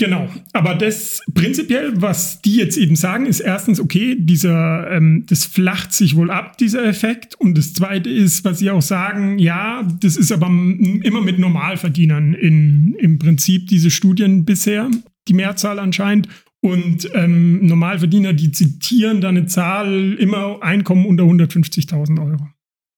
Genau, 0.01 0.27
aber 0.53 0.73
das 0.73 1.21
prinzipiell, 1.35 1.93
was 2.01 2.41
die 2.41 2.55
jetzt 2.55 2.75
eben 2.75 2.95
sagen, 2.95 3.27
ist 3.27 3.39
erstens, 3.39 3.79
okay, 3.79 4.17
dieser, 4.17 4.89
ähm, 4.89 5.25
das 5.27 5.45
flacht 5.45 5.93
sich 5.93 6.15
wohl 6.15 6.31
ab, 6.31 6.57
dieser 6.57 6.83
Effekt. 6.85 7.35
Und 7.35 7.55
das 7.55 7.75
zweite 7.75 8.09
ist, 8.09 8.43
was 8.43 8.57
sie 8.57 8.71
auch 8.71 8.81
sagen, 8.81 9.37
ja, 9.37 9.87
das 9.99 10.17
ist 10.17 10.31
aber 10.31 10.47
immer 10.47 11.21
mit 11.21 11.37
Normalverdienern 11.37 12.33
in, 12.33 12.95
im 12.97 13.19
Prinzip 13.19 13.67
diese 13.67 13.91
Studien 13.91 14.43
bisher, 14.43 14.89
die 15.27 15.35
Mehrzahl 15.35 15.77
anscheinend. 15.77 16.27
Und 16.61 17.07
ähm, 17.13 17.63
Normalverdiener, 17.63 18.33
die 18.33 18.51
zitieren 18.51 19.21
da 19.21 19.29
eine 19.29 19.45
Zahl, 19.45 20.13
immer 20.13 20.63
Einkommen 20.63 21.05
unter 21.05 21.25
150.000 21.25 22.19
Euro. 22.19 22.47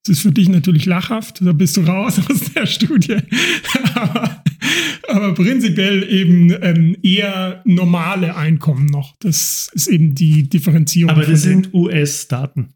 Das 0.06 0.18
ist 0.18 0.22
für 0.22 0.32
dich 0.32 0.48
natürlich 0.48 0.86
lachhaft, 0.86 1.42
da 1.42 1.52
bist 1.52 1.76
du 1.76 1.82
raus 1.82 2.22
aus 2.30 2.54
der 2.54 2.66
Studie. 2.66 3.18
aber, 3.94 4.43
aber, 5.08 5.34
prinzipiell 5.34 6.04
eben 6.10 6.56
ähm, 6.62 6.98
eher 7.02 7.62
normale 7.66 8.36
Einkommen 8.36 8.86
noch. 8.86 9.16
Das 9.20 9.70
ist 9.74 9.88
eben 9.88 10.16
die 10.16 10.50
Differenzierung. 10.50 11.12
Aber 11.12 11.26
das 11.26 11.44
sind 11.44 11.74
US-Daten. 11.74 12.70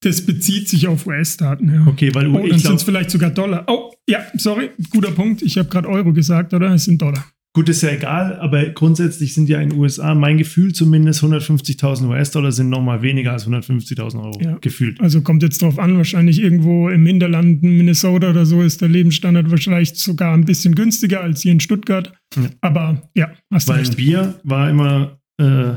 Das 0.00 0.24
bezieht 0.24 0.68
sich 0.68 0.86
auf 0.86 1.06
US-Daten, 1.06 1.74
ja. 1.74 1.86
Okay, 1.86 2.14
weil 2.14 2.28
oh, 2.28 2.46
dann 2.46 2.58
sind 2.58 2.76
es 2.76 2.82
vielleicht 2.84 3.10
sogar 3.10 3.30
Dollar. 3.30 3.64
Oh, 3.66 3.92
ja, 4.08 4.24
sorry, 4.34 4.70
guter 4.90 5.10
Punkt. 5.10 5.42
Ich 5.42 5.58
habe 5.58 5.68
gerade 5.68 5.88
Euro 5.88 6.12
gesagt, 6.12 6.54
oder? 6.54 6.72
Es 6.74 6.84
sind 6.84 7.02
Dollar. 7.02 7.24
Gut, 7.54 7.68
ist 7.68 7.82
ja 7.82 7.90
egal, 7.90 8.38
aber 8.38 8.66
grundsätzlich 8.66 9.34
sind 9.34 9.48
ja 9.48 9.60
in 9.60 9.70
den 9.70 9.78
USA, 9.78 10.14
mein 10.14 10.38
Gefühl 10.38 10.72
zumindest, 10.74 11.24
150.000 11.24 12.08
US-Dollar 12.08 12.52
sind 12.52 12.68
nochmal 12.68 13.02
weniger 13.02 13.32
als 13.32 13.48
150.000 13.48 14.22
Euro 14.22 14.40
ja. 14.40 14.58
gefühlt. 14.58 15.00
Also 15.00 15.22
kommt 15.22 15.42
jetzt 15.42 15.62
drauf 15.62 15.78
an, 15.78 15.96
wahrscheinlich 15.96 16.40
irgendwo 16.40 16.88
im 16.88 17.04
Hinterland, 17.06 17.62
Minnesota 17.62 18.30
oder 18.30 18.46
so, 18.46 18.62
ist 18.62 18.80
der 18.80 18.88
Lebensstandard 18.88 19.50
wahrscheinlich 19.50 19.94
sogar 19.94 20.34
ein 20.34 20.44
bisschen 20.44 20.74
günstiger 20.74 21.22
als 21.22 21.40
hier 21.42 21.52
in 21.52 21.60
Stuttgart. 21.60 22.12
Ja. 22.36 22.50
Aber 22.60 23.10
ja, 23.14 23.32
hast 23.52 23.68
du 23.68 23.72
Weil 23.72 23.80
recht. 23.80 23.92
ein 23.92 23.96
Bier 23.96 24.40
war 24.44 24.70
immer 24.70 25.18
äh, 25.40 25.72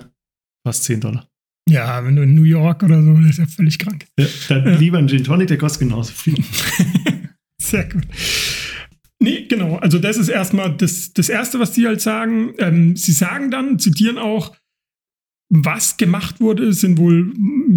fast 0.64 0.84
10 0.84 1.02
Dollar. 1.02 1.28
Ja, 1.70 2.04
wenn 2.06 2.16
du 2.16 2.24
in 2.24 2.36
New 2.36 2.44
York 2.44 2.84
oder 2.84 3.02
so, 3.02 3.14
das 3.14 3.32
ist 3.32 3.38
ja 3.38 3.46
völlig 3.46 3.80
krank. 3.80 4.06
Ja, 4.20 4.26
dann 4.50 4.66
ja. 4.66 4.76
lieber 4.76 4.98
ein 4.98 5.08
Gin 5.08 5.24
Tonic, 5.24 5.48
der 5.48 5.58
kostet 5.58 5.88
genauso 5.88 6.12
viel. 6.12 6.44
Sehr 7.62 7.88
gut. 7.88 8.04
Nee, 9.22 9.46
genau. 9.48 9.76
Also 9.76 10.00
das 10.00 10.18
ist 10.18 10.30
erstmal 10.30 10.76
das, 10.76 11.14
das 11.14 11.30
Erste, 11.30 11.60
was 11.60 11.74
die 11.74 11.86
halt 11.86 12.02
sagen. 12.02 12.54
Ähm, 12.58 12.96
sie 12.96 13.12
sagen 13.12 13.52
dann, 13.52 13.78
zitieren 13.78 14.18
auch, 14.18 14.56
was 15.50 15.98
gemacht 15.98 16.40
wurde, 16.40 16.74
sind 16.74 16.98
wohl 16.98 17.32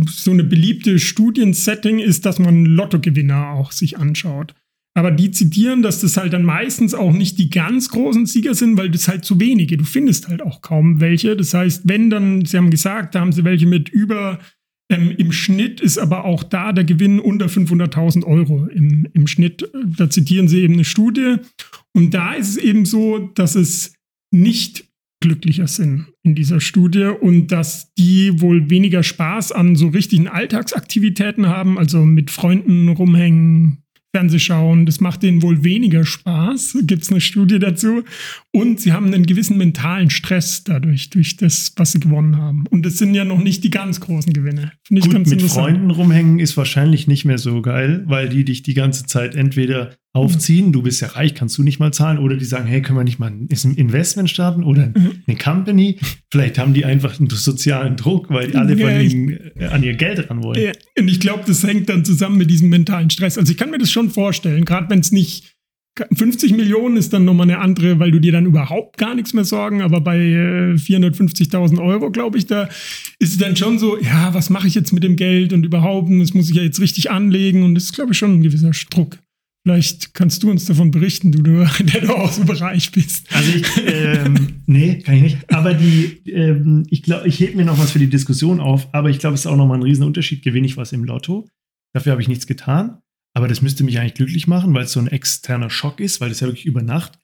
so 0.08 0.30
eine 0.30 0.44
beliebte 0.44 0.98
Studiensetting 0.98 1.98
ist, 1.98 2.24
dass 2.24 2.38
man 2.38 2.64
Lottogewinner 2.64 3.50
auch 3.50 3.72
sich 3.72 3.98
anschaut. 3.98 4.54
Aber 4.96 5.10
die 5.10 5.32
zitieren, 5.32 5.82
dass 5.82 6.00
das 6.00 6.16
halt 6.16 6.32
dann 6.32 6.44
meistens 6.44 6.94
auch 6.94 7.12
nicht 7.12 7.38
die 7.38 7.50
ganz 7.50 7.90
großen 7.90 8.24
Sieger 8.24 8.54
sind, 8.54 8.78
weil 8.78 8.90
das 8.90 9.08
halt 9.08 9.24
zu 9.26 9.38
wenige. 9.38 9.76
Du 9.76 9.84
findest 9.84 10.28
halt 10.28 10.40
auch 10.40 10.62
kaum 10.62 11.00
welche. 11.00 11.36
Das 11.36 11.52
heißt, 11.52 11.82
wenn 11.84 12.08
dann, 12.08 12.46
sie 12.46 12.56
haben 12.56 12.70
gesagt, 12.70 13.14
da 13.14 13.20
haben 13.20 13.32
sie 13.32 13.44
welche 13.44 13.66
mit 13.66 13.90
über 13.90 14.38
ähm, 14.94 15.10
Im 15.16 15.32
Schnitt 15.32 15.80
ist 15.80 15.98
aber 15.98 16.24
auch 16.24 16.42
da 16.42 16.72
der 16.72 16.84
Gewinn 16.84 17.20
unter 17.20 17.46
500.000 17.46 18.24
Euro 18.24 18.66
im, 18.66 19.06
im 19.12 19.26
Schnitt. 19.26 19.70
Da 19.96 20.10
zitieren 20.10 20.48
sie 20.48 20.62
eben 20.62 20.74
eine 20.74 20.84
Studie. 20.84 21.36
Und 21.92 22.14
da 22.14 22.34
ist 22.34 22.50
es 22.50 22.56
eben 22.56 22.84
so, 22.84 23.18
dass 23.34 23.54
es 23.54 23.94
nicht 24.32 24.88
glücklicher 25.20 25.68
sind 25.68 26.06
in 26.22 26.34
dieser 26.34 26.60
Studie 26.60 27.04
und 27.18 27.48
dass 27.48 27.94
die 27.94 28.42
wohl 28.42 28.68
weniger 28.68 29.02
Spaß 29.02 29.52
an 29.52 29.74
so 29.74 29.88
richtigen 29.88 30.28
Alltagsaktivitäten 30.28 31.48
haben, 31.48 31.78
also 31.78 32.04
mit 32.04 32.30
Freunden 32.30 32.90
rumhängen, 32.90 33.83
Fernsehschauen, 34.14 34.86
das 34.86 35.00
macht 35.00 35.24
denen 35.24 35.42
wohl 35.42 35.64
weniger 35.64 36.04
Spaß, 36.04 36.78
gibt 36.86 37.02
es 37.02 37.10
eine 37.10 37.20
Studie 37.20 37.58
dazu. 37.58 38.04
Und 38.52 38.80
sie 38.80 38.92
haben 38.92 39.06
einen 39.06 39.26
gewissen 39.26 39.58
mentalen 39.58 40.08
Stress 40.08 40.62
dadurch, 40.62 41.10
durch 41.10 41.36
das, 41.36 41.72
was 41.76 41.92
sie 41.92 41.98
gewonnen 41.98 42.36
haben. 42.36 42.64
Und 42.70 42.86
das 42.86 42.96
sind 42.98 43.14
ja 43.14 43.24
noch 43.24 43.42
nicht 43.42 43.64
die 43.64 43.70
ganz 43.70 43.98
großen 43.98 44.32
Gewinne. 44.32 44.70
Gut, 44.88 45.26
mit 45.26 45.42
Freunden 45.42 45.90
rumhängen 45.90 46.38
ist 46.38 46.56
wahrscheinlich 46.56 47.08
nicht 47.08 47.24
mehr 47.24 47.38
so 47.38 47.60
geil, 47.60 48.04
weil 48.06 48.28
die 48.28 48.44
dich 48.44 48.62
die 48.62 48.74
ganze 48.74 49.04
Zeit 49.06 49.34
entweder 49.34 49.96
aufziehen, 50.14 50.72
du 50.72 50.80
bist 50.82 51.00
ja 51.00 51.08
reich, 51.08 51.34
kannst 51.34 51.58
du 51.58 51.64
nicht 51.64 51.80
mal 51.80 51.92
zahlen, 51.92 52.18
oder 52.18 52.36
die 52.36 52.44
sagen, 52.44 52.66
hey, 52.66 52.80
können 52.80 52.96
wir 52.96 53.04
nicht 53.04 53.18
mal 53.18 53.32
ein 53.32 53.48
Investment 53.48 54.30
starten 54.30 54.62
oder 54.62 54.92
mhm. 54.96 55.22
eine 55.26 55.36
Company? 55.36 55.98
Vielleicht 56.30 56.56
haben 56.56 56.72
die 56.72 56.84
einfach 56.84 57.18
einen 57.18 57.28
sozialen 57.28 57.96
Druck, 57.96 58.30
weil 58.30 58.56
alle 58.56 58.76
ja, 58.76 58.88
von 58.88 59.00
ihnen 59.00 59.38
äh, 59.56 59.66
an 59.66 59.82
ihr 59.82 59.94
Geld 59.94 60.30
ran 60.30 60.42
wollen. 60.42 60.62
Ja, 60.62 60.72
und 60.98 61.08
ich 61.08 61.18
glaube, 61.18 61.42
das 61.46 61.64
hängt 61.64 61.88
dann 61.88 62.04
zusammen 62.04 62.38
mit 62.38 62.48
diesem 62.48 62.68
mentalen 62.68 63.10
Stress. 63.10 63.36
Also 63.36 63.50
ich 63.50 63.58
kann 63.58 63.70
mir 63.70 63.78
das 63.78 63.90
schon 63.90 64.08
vorstellen, 64.08 64.64
gerade 64.64 64.88
wenn 64.88 65.00
es 65.00 65.10
nicht 65.10 65.54
50 65.96 66.52
Millionen 66.52 66.96
ist 66.96 67.12
dann 67.12 67.24
nochmal 67.24 67.50
eine 67.50 67.58
andere, 67.58 67.98
weil 67.98 68.12
du 68.12 68.20
dir 68.20 68.32
dann 68.32 68.46
überhaupt 68.46 68.98
gar 68.98 69.16
nichts 69.16 69.32
mehr 69.32 69.44
sorgen, 69.44 69.82
aber 69.82 70.00
bei 70.00 70.18
äh, 70.18 70.74
450.000 70.74 71.82
Euro, 71.82 72.12
glaube 72.12 72.38
ich, 72.38 72.46
da 72.46 72.68
ist 73.18 73.32
es 73.32 73.38
dann 73.38 73.56
schon 73.56 73.80
so, 73.80 73.98
ja, 74.00 74.32
was 74.32 74.48
mache 74.48 74.68
ich 74.68 74.76
jetzt 74.76 74.92
mit 74.92 75.02
dem 75.02 75.16
Geld 75.16 75.52
und 75.52 75.64
überhaupt, 75.64 76.08
das 76.20 76.34
muss 76.34 76.50
ich 76.50 76.56
ja 76.56 76.62
jetzt 76.62 76.80
richtig 76.80 77.10
anlegen 77.10 77.64
und 77.64 77.74
das 77.74 77.84
ist, 77.84 77.94
glaube 77.94 78.12
ich, 78.12 78.18
schon 78.18 78.34
ein 78.34 78.42
gewisser 78.42 78.70
Druck. 78.90 79.18
Vielleicht 79.66 80.12
kannst 80.12 80.42
du 80.42 80.50
uns 80.50 80.66
davon 80.66 80.90
berichten, 80.90 81.32
du, 81.32 81.42
der 81.80 82.00
du 82.02 82.14
aus 82.14 82.36
dem 82.36 82.46
Bereich 82.46 82.92
bist. 82.92 83.34
Also 83.34 83.50
ich, 83.50 83.64
ähm, 83.86 84.62
nee, 84.66 84.98
kann 84.98 85.14
ich 85.16 85.22
nicht. 85.22 85.52
Aber 85.52 85.72
die, 85.72 86.20
ähm, 86.30 86.86
ich 86.90 87.02
glaube, 87.02 87.26
ich 87.26 87.40
hebe 87.40 87.56
mir 87.56 87.64
noch 87.64 87.78
was 87.78 87.92
für 87.92 87.98
die 87.98 88.10
Diskussion 88.10 88.60
auf, 88.60 88.92
aber 88.92 89.08
ich 89.08 89.18
glaube, 89.18 89.34
es 89.34 89.40
ist 89.40 89.46
auch 89.46 89.56
nochmal 89.56 89.78
ein 89.78 89.82
Riesenunterschied. 89.82 90.42
Gewinne 90.42 90.66
ich 90.66 90.76
was 90.76 90.92
im 90.92 91.04
Lotto? 91.04 91.48
Dafür 91.94 92.12
habe 92.12 92.22
ich 92.22 92.28
nichts 92.28 92.46
getan. 92.46 92.98
Aber 93.36 93.48
das 93.48 93.62
müsste 93.62 93.84
mich 93.84 93.98
eigentlich 93.98 94.14
glücklich 94.14 94.46
machen, 94.46 94.74
weil 94.74 94.84
es 94.84 94.92
so 94.92 95.00
ein 95.00 95.08
externer 95.08 95.70
Schock 95.70 95.98
ist, 95.98 96.20
weil 96.20 96.28
das 96.28 96.40
ja 96.40 96.46
wirklich 96.46 96.66
über 96.66 96.82
Nacht 96.82 97.18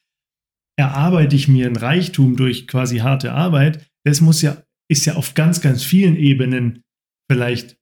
erarbeite 0.81 1.37
ich 1.37 1.47
mir 1.47 1.67
ein 1.67 1.77
Reichtum 1.77 2.37
durch 2.37 2.67
quasi 2.67 2.99
harte 2.99 3.33
Arbeit. 3.33 3.87
Das 4.05 4.23
muss 4.23 4.41
ja, 4.41 4.63
ist 4.89 5.05
ja 5.05 5.15
auf 5.15 5.35
ganz, 5.35 5.61
ganz 5.61 5.85
vielen 5.85 6.17
Ebenen 6.17 6.83
vielleicht 7.31 7.77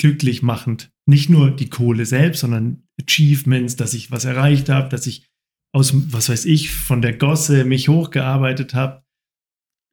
glücklich 0.00 0.42
machend. 0.42 0.90
Nicht 1.06 1.28
nur 1.28 1.50
die 1.50 1.68
Kohle 1.68 2.06
selbst, 2.06 2.40
sondern 2.40 2.85
Achievements, 3.00 3.76
dass 3.76 3.94
ich 3.94 4.10
was 4.10 4.24
erreicht 4.24 4.68
habe, 4.68 4.88
dass 4.88 5.06
ich 5.06 5.26
aus, 5.74 5.92
was 6.12 6.28
weiß 6.28 6.46
ich, 6.46 6.70
von 6.70 7.02
der 7.02 7.14
Gosse 7.14 7.64
mich 7.64 7.88
hochgearbeitet 7.88 8.74
habe. 8.74 9.02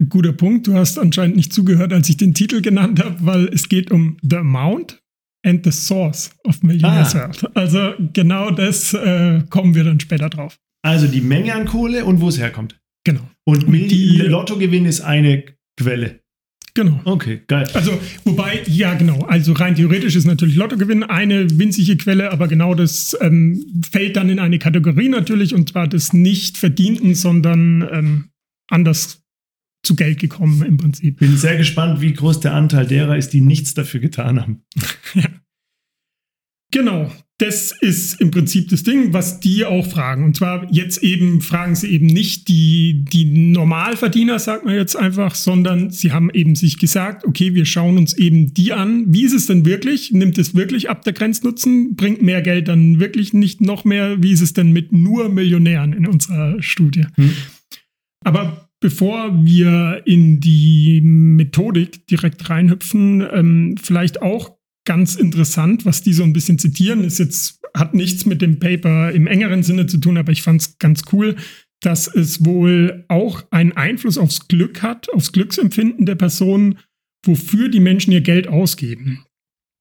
Guter 0.10 0.34
Punkt. 0.34 0.68
Du 0.68 0.76
hast 0.76 0.98
anscheinend 0.98 1.36
nicht 1.36 1.54
zugehört, 1.54 1.94
als 1.94 2.10
ich 2.10 2.18
den 2.18 2.34
Titel 2.34 2.62
genannt 2.62 3.04
habe, 3.04 3.18
weil 3.20 3.48
es 3.48 3.70
geht 3.70 3.92
um 3.92 4.18
The 4.22 4.38
Amount 4.38 5.02
and 5.46 5.64
the 5.64 5.72
Source 5.72 6.32
of 6.46 6.64
Millionaire's 6.64 7.16
ah. 7.16 7.28
Wealth. 7.28 7.56
Also 7.56 7.94
genau 8.14 8.52
das 8.52 8.94
äh, 8.94 9.44
kommen 9.50 9.76
wir 9.76 9.84
dann 9.84 10.00
später 10.00 10.30
drauf. 10.30 10.58
Also 10.86 11.08
die 11.08 11.22
Menge 11.22 11.54
an 11.54 11.66
Kohle 11.66 12.06
und 12.06 12.22
wo 12.22 12.30
es 12.30 12.40
herkommt. 12.40 12.80
Genau. 13.06 13.30
Und, 13.46 13.66
und 13.66 13.74
die 13.74 14.18
Lottogewinn 14.18 14.86
ist 14.86 15.02
eine 15.02 15.44
Quelle. 15.78 16.23
Genau. 16.76 17.00
Okay, 17.06 17.42
geil. 17.48 17.68
Also, 17.74 18.00
wobei, 18.24 18.64
ja, 18.66 18.96
genau. 18.96 19.20
Also 19.26 19.54
rein 19.54 19.76
theoretisch 19.76 20.16
ist 20.16 20.26
natürlich 20.26 20.56
Lottogewinn 20.56 21.04
eine 21.04 21.60
winzige 21.60 21.98
Quelle, 21.98 22.32
aber 22.32 22.48
genau 22.48 22.74
das 22.74 23.16
ähm, 23.22 23.64
fällt 23.92 24.16
dann 24.16 24.30
in 24.30 24.40
eine 24.40 24.58
Kategorie 24.58 25.10
natürlich, 25.10 25.54
und 25.54 25.70
zwar 25.70 25.88
des 25.88 26.14
nicht 26.14 26.58
verdienten, 26.58 27.14
sondern 27.14 27.88
ähm, 27.92 28.30
anders 28.70 29.22
zu 29.84 29.96
Geld 29.96 30.20
gekommen 30.20 30.64
im 30.64 30.78
Prinzip. 30.78 31.20
Bin 31.20 31.38
sehr 31.38 31.58
gespannt, 31.58 32.02
wie 32.02 32.14
groß 32.14 32.40
der 32.40 32.56
Anteil 32.56 32.88
derer 32.88 33.18
ist, 33.18 33.34
die 33.34 33.42
nichts 33.42 33.76
dafür 33.76 34.00
getan 34.00 34.42
haben. 34.42 34.64
ja. 35.14 35.24
Genau, 36.74 37.12
das 37.38 37.72
ist 37.72 38.20
im 38.20 38.32
Prinzip 38.32 38.70
das 38.70 38.82
Ding, 38.82 39.14
was 39.14 39.40
die 39.40 39.64
auch 39.64 39.86
fragen. 39.86 40.24
Und 40.24 40.36
zwar 40.36 40.68
jetzt 40.74 41.04
eben 41.04 41.40
fragen 41.40 41.76
sie 41.76 41.92
eben 41.92 42.08
nicht 42.08 42.48
die, 42.48 43.06
die 43.06 43.26
Normalverdiener, 43.26 44.40
sagt 44.40 44.66
man 44.66 44.74
jetzt 44.74 44.96
einfach, 44.96 45.36
sondern 45.36 45.92
sie 45.92 46.12
haben 46.12 46.32
eben 46.32 46.56
sich 46.56 46.80
gesagt, 46.80 47.26
okay, 47.26 47.54
wir 47.54 47.66
schauen 47.66 48.00
uns 48.00 48.18
eben 48.18 48.56
die 48.56 48.74
an. 48.74 49.06
Wie 49.14 49.24
ist 49.24 49.34
es 49.34 49.46
denn 49.46 49.66
wirklich? 49.66 50.12
Nimmt 50.14 50.40
es 50.40 50.56
wirklich 50.56 50.90
ab 50.90 51.04
der 51.04 51.14
Grenznutzen? 51.14 51.96
Bringt 51.96 52.24
mehr 52.24 52.42
Geld 52.42 52.68
dann 52.68 53.00
wirklich 53.00 53.34
nicht 53.34 53.62
noch 53.62 53.86
mehr? 53.86 54.24
Wie 54.24 54.32
ist 54.32 54.42
es 54.42 54.54
denn 54.54 54.72
mit 54.72 54.92
nur 54.92 55.30
Millionären 55.30 55.94
in 55.94 56.08
unserer 56.08 56.60
Studie? 56.60 57.06
Hm. 57.14 57.34
Aber 58.26 58.72
bevor 58.80 59.46
wir 59.46 60.02
in 60.06 60.40
die 60.40 61.02
Methodik 61.04 62.08
direkt 62.08 62.50
reinhüpfen, 62.50 63.24
ähm, 63.32 63.76
vielleicht 63.80 64.24
auch 64.24 64.58
ganz 64.86 65.16
interessant, 65.16 65.86
was 65.86 66.02
die 66.02 66.14
so 66.14 66.24
ein 66.24 66.34
bisschen 66.34 66.60
zitieren, 66.60 67.04
ist 67.04 67.20
jetzt, 67.20 67.62
hat 67.76 67.94
nichts 67.94 68.26
mit 68.26 68.42
dem 68.42 68.60
Paper 68.60 69.12
im 69.12 69.28
engeren 69.28 69.64
Sinne 69.64 69.88
zu 69.88 69.98
tun, 69.98 70.18
aber 70.18 70.32
ich 70.32 70.42
fand 70.42 70.62
es 70.62 70.78
ganz 70.78 71.04
cool, 71.12 71.36
dass 71.82 72.08
es 72.08 72.46
wohl 72.46 73.06
auch 73.08 73.46
einen 73.52 73.74
Einfluss 73.74 74.18
aufs 74.18 74.48
Glück 74.48 74.82
hat, 74.82 75.10
aufs 75.12 75.32
Glücksempfinden 75.32 76.06
der 76.06 76.16
Person, 76.16 76.80
wofür 77.26 77.70
die 77.70 77.80
Menschen 77.80 78.12
ihr 78.12 78.22
Geld 78.22 78.48
ausgeben. 78.48 79.26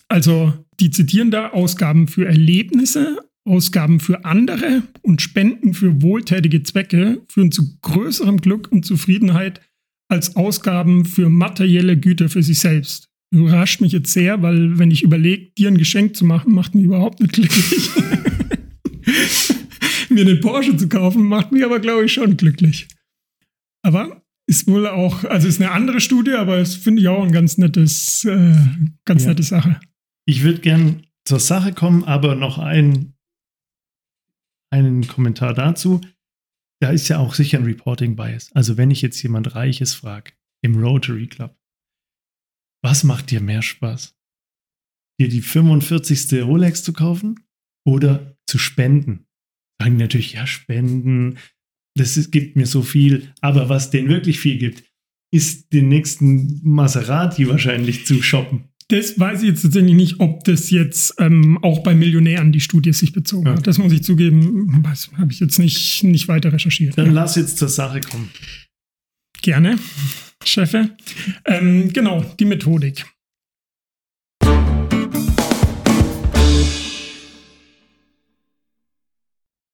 Also, 0.09 0.53
die 0.81 0.91
zitieren 0.91 1.31
da 1.31 1.51
Ausgaben 1.51 2.09
für 2.09 2.27
Erlebnisse, 2.27 3.19
Ausgaben 3.45 3.99
für 3.99 4.25
andere 4.25 4.83
und 5.03 5.23
Spenden 5.23 5.75
für 5.75 6.03
wohltätige 6.03 6.63
Zwecke 6.63 7.23
führen 7.29 7.51
zu 7.51 7.79
größerem 7.81 8.39
Glück 8.41 8.71
und 8.71 8.85
Zufriedenheit 8.85 9.61
als 10.09 10.37
Ausgaben 10.37 11.05
für 11.05 11.29
materielle 11.29 11.99
Güter 11.99 12.29
für 12.29 12.43
sich 12.43 12.61
selbst 12.61 13.12
überrascht 13.33 13.81
mich 13.81 13.93
jetzt 13.93 14.13
sehr, 14.13 14.43
weil 14.43 14.79
wenn 14.79 14.91
ich 14.91 15.03
überlege, 15.03 15.51
dir 15.53 15.69
ein 15.69 15.79
Geschenk 15.79 16.15
zu 16.15 16.25
machen, 16.25 16.53
macht 16.53 16.75
mich 16.75 16.85
überhaupt 16.85 17.21
nicht 17.21 17.33
glücklich. 17.33 17.91
Mir 20.11 20.27
einen 20.27 20.41
Porsche 20.41 20.77
zu 20.77 20.89
kaufen, 20.89 21.25
macht 21.25 21.53
mich 21.53 21.65
aber, 21.65 21.81
glaube 21.81 22.05
ich, 22.05 22.13
schon 22.13 22.37
glücklich. 22.37 22.89
Aber 23.83 24.23
ist 24.47 24.69
wohl 24.69 24.87
auch, 24.87 25.25
also 25.25 25.49
ist 25.49 25.61
eine 25.61 25.71
andere 25.71 26.01
Studie, 26.01 26.33
aber 26.33 26.59
es 26.59 26.75
finde 26.75 27.01
ich 27.01 27.09
auch 27.09 27.25
ein 27.25 27.33
ganz 27.33 27.57
nettes, 27.57 28.25
äh, 28.25 28.55
ganz 29.07 29.23
ja. 29.23 29.31
nette 29.31 29.43
Sache. 29.43 29.81
Ich 30.27 30.43
würde 30.43 30.61
gern 30.61 31.07
zur 31.25 31.41
Sache 31.41 31.73
kommen, 31.73 32.05
aber 32.05 32.35
noch 32.35 32.59
ein, 32.59 33.15
einen 34.71 35.07
Kommentar 35.07 35.55
dazu. 35.55 36.03
Da 36.81 36.91
ist 36.91 37.09
ja 37.09 37.19
auch 37.19 37.33
sicher 37.35 37.59
ein 37.59 37.65
Reporting 37.65 38.15
Bias. 38.15 38.53
Also 38.53 38.77
wenn 38.77 38.91
ich 38.91 39.01
jetzt 39.01 39.23
jemand 39.23 39.55
Reiches 39.55 39.95
frage 39.95 40.33
im 40.61 40.77
Rotary 40.77 41.29
Club, 41.29 41.57
was 42.83 43.05
macht 43.05 43.31
dir 43.31 43.41
mehr 43.41 43.63
Spaß? 43.63 44.15
Dir 45.21 45.29
die 45.29 45.43
45. 45.43 46.43
Rolex 46.43 46.83
zu 46.83 46.93
kaufen 46.93 47.41
oder 47.87 48.37
zu 48.47 48.59
spenden? 48.59 49.27
Sagen 49.81 49.99
die 49.99 50.05
natürlich, 50.05 50.33
ja, 50.35 50.47
spenden, 50.47 51.39
das 51.97 52.17
ist, 52.17 52.33
gibt 52.33 52.57
mir 52.57 52.67
so 52.67 52.83
viel. 52.83 53.33
Aber 53.41 53.69
was 53.69 53.91
denen 53.91 54.09
wirklich 54.09 54.41
viel 54.41 54.59
gibt, 54.59 54.85
ist 55.33 55.73
den 55.73 55.89
nächsten 55.89 56.61
Maserati 56.63 57.49
wahrscheinlich 57.49 58.07
zu 58.07 58.23
shoppen. 58.23 58.69
Das 58.89 59.19
weiß 59.19 59.43
ich 59.43 59.49
jetzt 59.49 59.63
tatsächlich 59.63 59.95
nicht, 59.95 60.21
ob 60.21 60.45
das 60.45 60.71
jetzt 60.71 61.15
ähm, 61.19 61.59
auch 61.63 61.83
bei 61.83 61.95
Millionären 61.95 62.53
die 62.53 62.61
Studie 62.61 62.93
sich 62.93 63.13
bezogen 63.13 63.47
ja. 63.47 63.55
hat. 63.55 63.67
Das 63.67 63.79
muss 63.79 63.93
ich 63.93 64.03
zugeben, 64.03 64.85
habe 65.17 65.33
ich 65.33 65.41
jetzt 65.41 65.59
nicht, 65.59 66.05
nicht 66.05 66.29
weiter 66.29 66.53
recherchiert. 66.53 66.99
Dann 66.99 67.07
ja. 67.07 67.13
lass 67.13 67.37
jetzt 67.37 67.57
zur 67.57 67.69
Sache 67.69 68.01
kommen. 68.01 68.29
Gerne. 69.43 69.79
Chefe. 70.45 70.97
Ähm, 71.45 71.93
genau, 71.93 72.25
die 72.39 72.45
Methodik. 72.45 73.05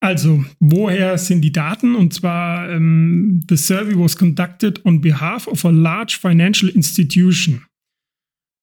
Also, 0.00 0.44
woher 0.60 1.18
sind 1.18 1.42
die 1.42 1.52
Daten? 1.52 1.94
Und 1.94 2.14
zwar, 2.14 2.70
um, 2.74 3.40
the 3.48 3.56
survey 3.56 3.94
was 3.94 4.16
conducted 4.16 4.84
on 4.86 5.00
behalf 5.00 5.46
of 5.46 5.64
a 5.64 5.70
large 5.70 6.18
financial 6.20 6.70
institution. 6.70 7.66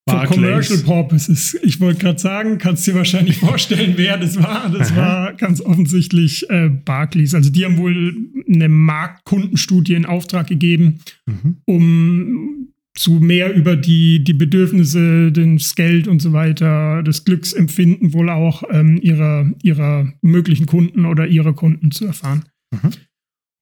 For 0.08 0.24
commercial 0.28 0.78
purposes. 0.84 1.58
Ich 1.64 1.82
wollte 1.82 2.00
gerade 2.00 2.20
sagen, 2.20 2.60
kannst 2.60 2.86
dir 2.86 2.94
wahrscheinlich 2.94 3.38
vorstellen, 3.40 3.94
wer 3.96 4.18
das 4.18 4.42
war. 4.42 4.70
Das 4.70 4.92
Aha. 4.92 4.98
war 4.98 5.34
ganz 5.34 5.62
offensichtlich 5.62 6.48
äh, 6.50 6.70
Barclays. 6.70 7.34
Also 7.34 7.50
die 7.50 7.66
haben 7.66 7.78
wohl 7.78 8.16
eine 8.48 8.70
Marktkundenstudie 8.70 9.96
in 9.96 10.06
Auftrag 10.06 10.48
gegeben, 10.48 11.00
mhm. 11.26 11.58
um 11.66 12.68
zu 12.94 13.14
mehr 13.14 13.54
über 13.54 13.76
die, 13.76 14.24
die 14.24 14.34
Bedürfnisse, 14.34 15.32
das 15.32 15.76
Geld 15.76 16.08
und 16.08 16.22
so 16.22 16.34
weiter, 16.34 17.04
das 17.04 17.26
Glücksempfinden 17.26 18.14
wohl 18.14 18.30
auch 18.30 18.64
ähm, 18.70 19.00
ihrer, 19.02 19.52
ihrer 19.64 20.14
möglichen 20.22 20.66
Kunden 20.66 21.06
oder 21.06 21.28
ihrer 21.28 21.54
Kunden 21.54 21.92
zu 21.92 22.06
erfahren. 22.06 22.46
Mhm. 22.72 22.92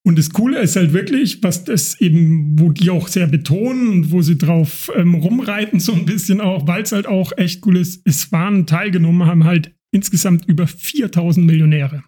Und 0.06 0.20
das 0.20 0.32
Coole 0.32 0.60
ist 0.60 0.76
halt 0.76 0.92
wirklich, 0.92 1.42
was 1.44 1.64
das 1.64 2.00
eben, 2.02 2.60
wo 2.60 2.72
die 2.72 2.90
auch 2.90 3.08
sehr 3.08 3.28
betonen 3.28 3.90
und 3.90 4.12
wo 4.12 4.22
sie 4.22 4.38
drauf 4.38 4.92
ähm, 4.96 5.16
rumreiten, 5.16 5.80
so 5.80 5.94
ein 5.94 6.06
bisschen 6.06 6.42
auch, 6.42 6.68
weil 6.68 6.84
es 6.84 6.92
halt 6.92 7.08
auch 7.08 7.32
echt 7.38 7.66
cool 7.66 7.78
ist. 7.78 8.02
Es 8.04 8.32
waren 8.34 8.68
teilgenommen, 8.68 9.26
haben 9.26 9.46
halt 9.46 9.74
insgesamt 9.92 10.46
über 10.46 10.68
4000 10.68 11.46
Millionäre. 11.46 12.04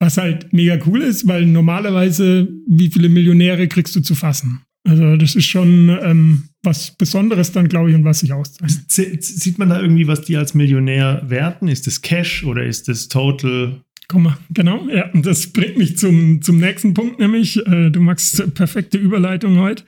Was 0.00 0.16
halt 0.16 0.52
mega 0.52 0.78
cool 0.86 1.00
ist, 1.00 1.28
weil 1.28 1.46
normalerweise, 1.46 2.48
wie 2.66 2.90
viele 2.90 3.08
Millionäre 3.08 3.68
kriegst 3.68 3.94
du 3.94 4.00
zu 4.00 4.14
fassen? 4.14 4.62
Also 4.86 5.16
das 5.16 5.34
ist 5.34 5.46
schon 5.46 5.96
ähm, 6.02 6.44
was 6.62 6.96
Besonderes 6.96 7.52
dann, 7.52 7.68
glaube 7.68 7.90
ich, 7.90 7.96
und 7.96 8.04
was 8.04 8.20
sich 8.20 8.32
auszeichnet. 8.32 8.90
Sieht 8.90 9.58
man 9.58 9.68
da 9.68 9.80
irgendwie, 9.80 10.06
was 10.06 10.22
die 10.22 10.36
als 10.36 10.54
Millionär 10.54 11.22
werten? 11.26 11.68
Ist 11.68 11.86
das 11.86 12.02
Cash 12.02 12.44
oder 12.44 12.64
ist 12.64 12.88
das 12.88 13.08
Total? 13.08 13.80
Mal, 14.12 14.38
genau, 14.50 14.88
ja. 14.88 15.10
Und 15.12 15.26
das 15.26 15.52
bringt 15.52 15.78
mich 15.78 15.98
zum, 15.98 16.40
zum 16.40 16.58
nächsten 16.58 16.94
Punkt, 16.94 17.18
nämlich, 17.18 17.58
äh, 17.66 17.90
du 17.90 18.00
magst 18.00 18.54
perfekte 18.54 18.98
Überleitung 18.98 19.58
heute. 19.58 19.84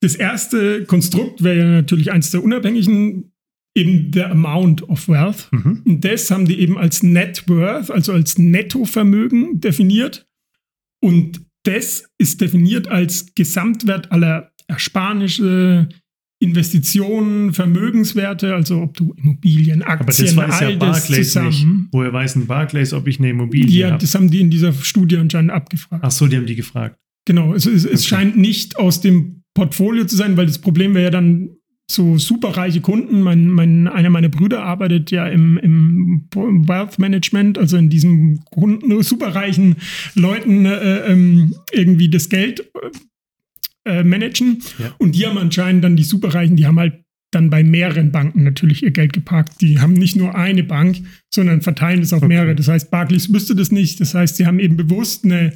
Das 0.00 0.14
erste 0.14 0.84
Konstrukt 0.84 1.42
wäre 1.42 1.58
ja 1.58 1.64
natürlich 1.64 2.12
eins 2.12 2.30
der 2.30 2.42
unabhängigen, 2.42 3.32
eben 3.74 4.10
der 4.10 4.30
Amount 4.30 4.88
of 4.88 5.08
Wealth. 5.08 5.48
Mhm. 5.50 5.82
Und 5.86 6.04
das 6.04 6.30
haben 6.30 6.44
die 6.44 6.58
eben 6.60 6.76
als 6.76 7.02
Net 7.02 7.48
Worth, 7.48 7.90
also 7.90 8.12
als 8.12 8.36
Nettovermögen 8.36 9.60
definiert. 9.60 10.26
Und 11.00 11.40
das 11.64 12.08
ist 12.18 12.40
definiert 12.40 12.88
als 12.88 13.34
Gesamtwert 13.34 14.12
aller 14.12 14.52
Ersparnisse, 14.66 15.88
Investitionen, 16.42 17.52
Vermögenswerte, 17.52 18.54
also 18.54 18.82
ob 18.82 18.96
du 18.96 19.14
Immobilien, 19.14 19.82
Aktien, 19.82 20.00
Aber 20.00 20.06
das 20.06 20.36
weiß 20.36 20.62
all 20.62 20.72
ja 20.72 20.76
Barclays 20.76 21.32
zusammen. 21.32 21.48
Nicht. 21.48 21.88
Woher 21.92 22.12
weiß 22.12 22.36
ein 22.36 22.46
Barclays, 22.46 22.92
ob 22.92 23.06
ich 23.06 23.18
eine 23.18 23.30
Immobilie 23.30 23.80
ja, 23.80 23.86
habe? 23.86 23.94
Ja, 23.94 23.98
das 23.98 24.14
haben 24.14 24.30
die 24.30 24.40
in 24.40 24.50
dieser 24.50 24.72
Studie 24.72 25.16
anscheinend 25.16 25.52
abgefragt. 25.52 26.02
Ach 26.04 26.10
so, 26.10 26.26
die 26.26 26.36
haben 26.36 26.46
die 26.46 26.56
gefragt. 26.56 26.96
Genau, 27.26 27.54
es, 27.54 27.66
es, 27.66 27.84
okay. 27.84 27.94
es 27.94 28.06
scheint 28.06 28.36
nicht 28.36 28.76
aus 28.76 29.00
dem 29.00 29.42
Portfolio 29.54 30.04
zu 30.04 30.16
sein, 30.16 30.36
weil 30.36 30.46
das 30.46 30.58
Problem 30.58 30.94
wäre 30.94 31.04
ja 31.04 31.10
dann, 31.10 31.50
so 31.90 32.16
superreiche 32.18 32.80
Kunden. 32.80 33.20
Mein, 33.22 33.48
mein, 33.48 33.86
einer 33.86 34.10
meiner 34.10 34.28
Brüder 34.28 34.62
arbeitet 34.62 35.10
ja 35.10 35.26
im, 35.26 35.58
im 35.58 36.28
Wealth 36.34 36.98
Management, 36.98 37.58
also 37.58 37.76
in 37.76 37.90
diesem 37.90 38.40
Kunden, 38.46 39.02
superreichen 39.02 39.76
Leuten 40.14 40.64
äh, 40.64 41.06
ähm, 41.06 41.54
irgendwie 41.70 42.08
das 42.08 42.28
Geld 42.28 42.70
äh, 43.84 44.02
managen. 44.02 44.62
Ja. 44.78 44.94
Und 44.98 45.14
die 45.14 45.26
haben 45.26 45.38
anscheinend 45.38 45.84
dann 45.84 45.96
die 45.96 46.04
superreichen, 46.04 46.56
die 46.56 46.66
haben 46.66 46.78
halt 46.78 47.02
dann 47.32 47.50
bei 47.50 47.64
mehreren 47.64 48.12
Banken 48.12 48.44
natürlich 48.44 48.82
ihr 48.82 48.90
Geld 48.90 49.12
geparkt. 49.12 49.60
Die 49.62 49.80
haben 49.80 49.94
nicht 49.94 50.16
nur 50.16 50.34
eine 50.34 50.62
Bank, 50.62 50.98
sondern 51.32 51.62
verteilen 51.62 52.02
es 52.02 52.12
auf 52.12 52.18
okay. 52.18 52.28
mehrere. 52.28 52.54
Das 52.54 52.68
heißt, 52.68 52.90
Barclays 52.90 53.32
wüsste 53.32 53.56
das 53.56 53.72
nicht. 53.72 54.00
Das 54.00 54.14
heißt, 54.14 54.36
sie 54.36 54.46
haben 54.46 54.58
eben 54.58 54.76
bewusst 54.76 55.24
eine 55.24 55.54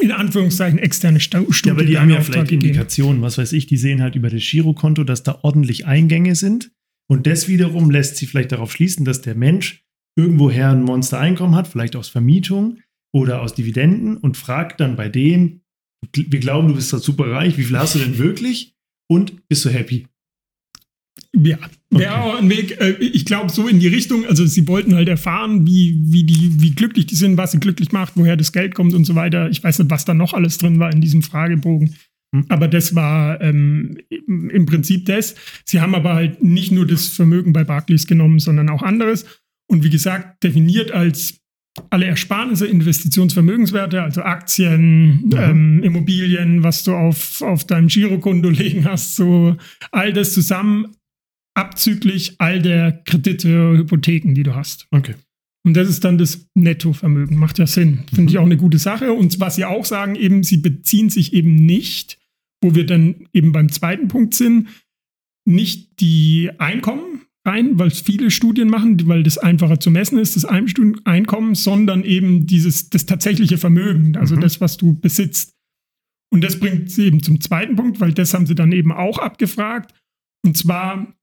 in 0.00 0.12
Anführungszeichen 0.12 0.78
externe 0.78 1.20
Studie. 1.20 1.46
Ja, 1.64 1.72
aber 1.72 1.84
die 1.84 1.98
haben 1.98 2.10
ja 2.10 2.20
vielleicht 2.20 2.52
Indikationen, 2.52 3.22
was 3.22 3.38
weiß 3.38 3.52
ich, 3.52 3.66
die 3.66 3.78
sehen 3.78 4.02
halt 4.02 4.14
über 4.14 4.28
das 4.28 4.42
Girokonto, 4.42 5.04
dass 5.04 5.22
da 5.22 5.38
ordentlich 5.42 5.86
Eingänge 5.86 6.34
sind. 6.34 6.70
Und 7.08 7.26
das 7.26 7.48
wiederum 7.48 7.90
lässt 7.90 8.16
sie 8.16 8.26
vielleicht 8.26 8.52
darauf 8.52 8.72
schließen, 8.72 9.04
dass 9.04 9.22
der 9.22 9.34
Mensch 9.34 9.84
irgendwoher 10.18 10.70
ein 10.70 10.82
Monstereinkommen 10.82 11.54
hat, 11.54 11.68
vielleicht 11.68 11.96
aus 11.96 12.08
Vermietung 12.08 12.78
oder 13.12 13.40
aus 13.40 13.54
Dividenden 13.54 14.16
und 14.16 14.36
fragt 14.36 14.80
dann 14.80 14.96
bei 14.96 15.08
dem, 15.08 15.62
wir 16.14 16.40
glauben, 16.40 16.68
du 16.68 16.74
bist 16.74 16.92
da 16.92 16.98
super 16.98 17.30
reich, 17.30 17.56
wie 17.58 17.64
viel 17.64 17.78
hast 17.78 17.94
du 17.94 17.98
denn 17.98 18.18
wirklich? 18.18 18.74
Und 19.08 19.48
bist 19.48 19.64
du 19.64 19.70
happy? 19.70 20.06
Ja, 21.32 21.58
wäre 21.90 22.14
okay. 22.14 22.22
auch 22.22 22.38
ein 22.38 22.48
Weg. 22.48 22.80
Äh, 22.80 22.92
ich 22.98 23.24
glaube, 23.24 23.50
so 23.50 23.68
in 23.68 23.78
die 23.78 23.88
Richtung. 23.88 24.26
Also, 24.26 24.46
sie 24.46 24.66
wollten 24.68 24.94
halt 24.94 25.08
erfahren, 25.08 25.66
wie, 25.66 26.02
wie, 26.06 26.24
die, 26.24 26.60
wie 26.60 26.70
glücklich 26.70 27.06
die 27.06 27.14
sind, 27.14 27.36
was 27.36 27.52
sie 27.52 27.60
glücklich 27.60 27.92
macht, 27.92 28.14
woher 28.16 28.36
das 28.36 28.52
Geld 28.52 28.74
kommt 28.74 28.94
und 28.94 29.04
so 29.04 29.14
weiter. 29.14 29.50
Ich 29.50 29.62
weiß 29.62 29.78
nicht, 29.78 29.90
was 29.90 30.04
da 30.04 30.14
noch 30.14 30.32
alles 30.32 30.58
drin 30.58 30.78
war 30.78 30.92
in 30.92 31.00
diesem 31.00 31.22
Fragebogen. 31.22 31.94
Hm. 32.34 32.46
Aber 32.48 32.68
das 32.68 32.94
war 32.94 33.40
ähm, 33.40 33.98
im 34.08 34.66
Prinzip 34.66 35.06
das. 35.06 35.34
Sie 35.64 35.80
haben 35.80 35.94
aber 35.94 36.14
halt 36.14 36.42
nicht 36.42 36.72
nur 36.72 36.86
das 36.86 37.08
Vermögen 37.08 37.52
bei 37.52 37.64
Barclays 37.64 38.06
genommen, 38.06 38.38
sondern 38.38 38.70
auch 38.70 38.82
anderes. 38.82 39.26
Und 39.68 39.84
wie 39.84 39.90
gesagt, 39.90 40.42
definiert 40.42 40.92
als 40.92 41.40
alle 41.90 42.06
Ersparnisse, 42.06 42.66
Investitionsvermögenswerte, 42.66 44.02
also 44.02 44.22
Aktien, 44.22 45.22
mhm. 45.26 45.32
ähm, 45.36 45.82
Immobilien, 45.82 46.62
was 46.62 46.84
du 46.84 46.94
auf, 46.94 47.42
auf 47.42 47.64
deinem 47.64 47.88
Girokonto 47.88 48.48
legen 48.50 48.84
hast, 48.84 49.16
so 49.16 49.56
all 49.90 50.12
das 50.12 50.32
zusammen 50.32 50.96
abzüglich 51.54 52.34
all 52.38 52.60
der 52.60 52.92
Kredite, 53.04 53.78
Hypotheken, 53.78 54.34
die 54.34 54.42
du 54.42 54.54
hast. 54.54 54.86
Okay. 54.90 55.14
Und 55.64 55.74
das 55.74 55.88
ist 55.88 56.04
dann 56.04 56.18
das 56.18 56.48
Nettovermögen. 56.54 57.36
Macht 57.38 57.58
ja 57.58 57.66
Sinn. 57.66 58.04
Finde 58.08 58.22
mhm. 58.22 58.28
ich 58.28 58.38
auch 58.38 58.44
eine 58.44 58.56
gute 58.56 58.78
Sache. 58.78 59.12
Und 59.12 59.40
was 59.40 59.56
sie 59.56 59.64
auch 59.64 59.84
sagen, 59.84 60.14
eben, 60.14 60.42
sie 60.42 60.58
beziehen 60.58 61.10
sich 61.10 61.32
eben 61.32 61.54
nicht, 61.54 62.18
wo 62.60 62.74
wir 62.74 62.86
dann 62.86 63.26
eben 63.32 63.52
beim 63.52 63.70
zweiten 63.72 64.06
Punkt 64.06 64.34
sind, 64.34 64.68
nicht 65.44 66.00
die 66.00 66.50
Einkommen 66.58 67.25
rein, 67.46 67.78
weil 67.78 67.88
es 67.88 68.00
viele 68.00 68.30
Studien 68.30 68.68
machen, 68.68 69.06
weil 69.06 69.22
das 69.22 69.38
einfacher 69.38 69.80
zu 69.80 69.90
messen 69.90 70.18
ist, 70.18 70.36
das 70.36 70.44
Einkommen, 70.44 71.54
sondern 71.54 72.04
eben 72.04 72.46
dieses, 72.46 72.90
das 72.90 73.06
tatsächliche 73.06 73.58
Vermögen, 73.58 74.16
also 74.16 74.36
mhm. 74.36 74.40
das, 74.40 74.60
was 74.60 74.76
du 74.76 74.98
besitzt. 74.98 75.52
Und 76.32 76.42
das 76.42 76.58
bringt 76.58 76.90
sie 76.90 77.06
eben 77.06 77.22
zum 77.22 77.40
zweiten 77.40 77.76
Punkt, 77.76 78.00
weil 78.00 78.12
das 78.12 78.34
haben 78.34 78.46
sie 78.46 78.54
dann 78.54 78.72
eben 78.72 78.92
auch 78.92 79.18
abgefragt. 79.18 79.94
Und 80.44 80.56
zwar 80.56 81.14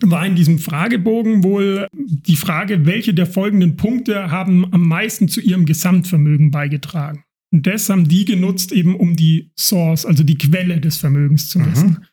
war 0.00 0.26
in 0.26 0.36
diesem 0.36 0.58
Fragebogen 0.58 1.44
wohl 1.44 1.86
die 1.92 2.36
Frage, 2.36 2.86
welche 2.86 3.12
der 3.12 3.26
folgenden 3.26 3.76
Punkte 3.76 4.30
haben 4.30 4.72
am 4.72 4.86
meisten 4.86 5.28
zu 5.28 5.40
ihrem 5.40 5.66
Gesamtvermögen 5.66 6.50
beigetragen. 6.50 7.24
Und 7.52 7.66
das 7.66 7.90
haben 7.90 8.08
die 8.08 8.24
genutzt, 8.24 8.72
eben 8.72 8.96
um 8.96 9.14
die 9.14 9.50
Source, 9.58 10.06
also 10.06 10.24
die 10.24 10.38
Quelle 10.38 10.80
des 10.80 10.96
Vermögens 10.96 11.50
zu 11.50 11.58
messen. 11.58 11.88
Mhm. 11.88 12.04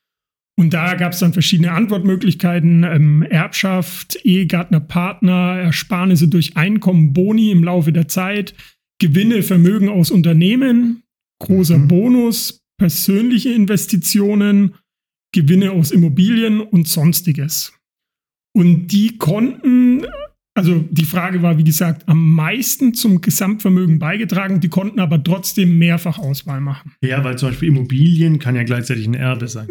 Und 0.60 0.74
da 0.74 0.96
gab 0.96 1.14
es 1.14 1.20
dann 1.20 1.32
verschiedene 1.32 1.72
Antwortmöglichkeiten: 1.72 2.84
ähm, 2.84 3.22
Erbschaft, 3.22 4.20
Ehegattner, 4.26 4.82
Partner, 4.82 5.58
Ersparnisse 5.58 6.28
durch 6.28 6.58
Einkommen, 6.58 7.14
Boni 7.14 7.52
im 7.52 7.64
Laufe 7.64 7.94
der 7.94 8.10
Zeit, 8.10 8.54
Gewinne, 9.00 9.42
Vermögen 9.42 9.88
aus 9.88 10.12
Unternehmen, 10.12 11.04
großer 11.42 11.78
mhm. 11.78 11.88
Bonus, 11.88 12.60
persönliche 12.78 13.54
Investitionen, 13.54 14.76
Gewinne 15.34 15.72
aus 15.72 15.92
Immobilien 15.92 16.60
und 16.60 16.90
sonstiges. 16.90 17.72
Und 18.54 18.88
die 18.88 19.18
konnten, 19.18 20.08
also 20.58 20.84
die 20.92 21.06
Frage 21.06 21.42
war, 21.42 21.58
wie 21.58 21.64
gesagt, 21.64 22.10
am 22.10 22.34
meisten 22.34 22.94
zum 22.94 23.22
Gesamtvermögen 23.22 23.98
beigetragen, 23.98 24.60
die 24.60 24.68
konnten 24.68 25.00
aber 25.00 25.24
trotzdem 25.24 25.78
mehrfach 25.78 26.20
Auswahl 26.20 26.60
machen. 26.60 26.92
Ja, 27.02 27.24
weil 27.24 27.38
zum 27.38 27.48
Beispiel 27.48 27.70
Immobilien 27.70 28.40
kann 28.40 28.58
ja 28.58 28.64
gleichzeitig 28.64 29.08
ein 29.08 29.14
Erbe 29.14 29.48
sein. 29.48 29.70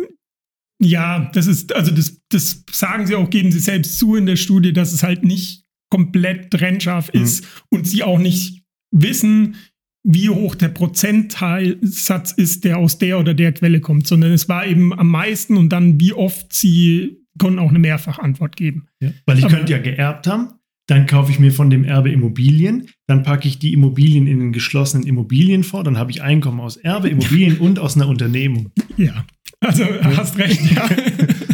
Ja, 0.80 1.30
das 1.34 1.46
ist, 1.46 1.74
also 1.74 1.90
das, 1.90 2.20
das 2.28 2.64
sagen 2.70 3.06
sie 3.06 3.16
auch, 3.16 3.30
geben 3.30 3.50
sie 3.50 3.58
selbst 3.58 3.98
zu 3.98 4.14
in 4.14 4.26
der 4.26 4.36
Studie, 4.36 4.72
dass 4.72 4.92
es 4.92 5.02
halt 5.02 5.24
nicht 5.24 5.64
komplett 5.90 6.50
trennscharf 6.50 7.12
mhm. 7.12 7.22
ist 7.22 7.46
und 7.70 7.86
sie 7.86 8.02
auch 8.02 8.18
nicht 8.18 8.64
wissen, 8.94 9.56
wie 10.04 10.30
hoch 10.30 10.54
der 10.54 10.68
Prozentteilsatz 10.68 12.32
ist, 12.32 12.64
der 12.64 12.78
aus 12.78 12.98
der 12.98 13.18
oder 13.18 13.34
der 13.34 13.52
Quelle 13.52 13.80
kommt, 13.80 14.06
sondern 14.06 14.32
es 14.32 14.48
war 14.48 14.66
eben 14.66 14.98
am 14.98 15.08
meisten 15.08 15.56
und 15.56 15.70
dann, 15.70 16.00
wie 16.00 16.12
oft 16.12 16.52
sie 16.52 17.18
konnten 17.38 17.58
auch 17.58 17.70
eine 17.70 17.78
Mehrfachantwort 17.78 18.56
geben. 18.56 18.88
Ja, 19.00 19.12
weil 19.26 19.38
ich 19.38 19.44
Aber, 19.44 19.56
könnte 19.56 19.72
ja 19.72 19.78
geerbt 19.78 20.26
haben, 20.26 20.57
dann 20.88 21.06
kaufe 21.06 21.30
ich 21.30 21.38
mir 21.38 21.52
von 21.52 21.70
dem 21.70 21.84
Erbe 21.84 22.10
Immobilien, 22.10 22.88
dann 23.06 23.22
packe 23.22 23.46
ich 23.46 23.58
die 23.58 23.72
Immobilien 23.74 24.26
in 24.26 24.40
den 24.40 24.52
geschlossenen 24.52 25.06
Immobilienfonds, 25.06 25.84
dann 25.84 25.98
habe 25.98 26.10
ich 26.10 26.22
Einkommen 26.22 26.60
aus 26.60 26.76
Erbe, 26.76 27.10
Immobilien 27.10 27.58
und 27.58 27.78
aus 27.78 27.94
einer 27.94 28.08
Unternehmung. 28.08 28.72
Ja, 28.96 29.24
also 29.60 29.84
ja. 29.84 30.16
hast 30.16 30.38
recht, 30.38 30.60
ja. 30.72 30.88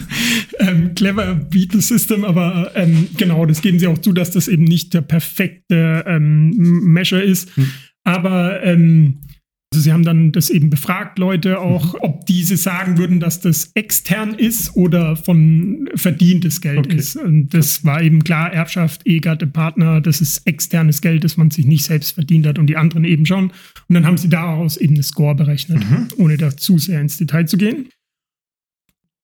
ähm, 0.60 0.94
clever 0.94 1.34
Beetle 1.34 1.82
System, 1.82 2.24
aber 2.24 2.70
ähm, 2.74 3.08
genau, 3.18 3.44
das 3.44 3.60
geben 3.60 3.78
sie 3.78 3.86
auch 3.86 3.98
zu, 3.98 4.14
dass 4.14 4.30
das 4.30 4.48
eben 4.48 4.64
nicht 4.64 4.94
der 4.94 5.02
perfekte 5.02 6.04
ähm, 6.06 6.50
Measure 6.84 7.20
ist. 7.20 7.54
Hm. 7.56 7.70
Aber 8.02 8.62
ähm, 8.62 9.18
also 9.74 9.82
sie 9.82 9.92
haben 9.92 10.04
dann 10.04 10.30
das 10.30 10.50
eben 10.50 10.70
befragt, 10.70 11.18
Leute 11.18 11.58
auch, 11.58 11.94
mhm. 11.94 12.00
ob 12.02 12.26
diese 12.26 12.56
sagen 12.56 12.96
würden, 12.96 13.18
dass 13.18 13.40
das 13.40 13.72
extern 13.74 14.34
ist 14.34 14.76
oder 14.76 15.16
von 15.16 15.88
verdientes 15.96 16.60
Geld 16.60 16.86
okay. 16.86 16.94
ist. 16.94 17.16
Und 17.16 17.48
das 17.48 17.84
war 17.84 18.00
eben 18.00 18.22
klar, 18.22 18.52
Erbschaft, 18.52 19.04
Ehegatte, 19.04 19.48
Partner, 19.48 20.00
das 20.00 20.20
ist 20.20 20.46
externes 20.46 21.00
Geld, 21.00 21.24
das 21.24 21.36
man 21.36 21.50
sich 21.50 21.66
nicht 21.66 21.84
selbst 21.84 22.12
verdient 22.12 22.46
hat 22.46 22.60
und 22.60 22.68
die 22.68 22.76
anderen 22.76 23.04
eben 23.04 23.26
schon. 23.26 23.50
Und 23.88 23.94
dann 23.94 24.06
haben 24.06 24.16
sie 24.16 24.28
daraus 24.28 24.76
eben 24.76 24.94
eine 24.94 25.02
Score 25.02 25.34
berechnet, 25.34 25.78
mhm. 25.90 26.06
ohne 26.18 26.36
da 26.36 26.56
zu 26.56 26.78
sehr 26.78 27.00
ins 27.00 27.16
Detail 27.16 27.46
zu 27.46 27.56
gehen. 27.56 27.88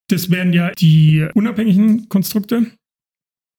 Das 0.08 0.32
wären 0.32 0.52
ja 0.52 0.72
die 0.72 1.28
unabhängigen 1.34 2.08
Konstrukte. 2.08 2.66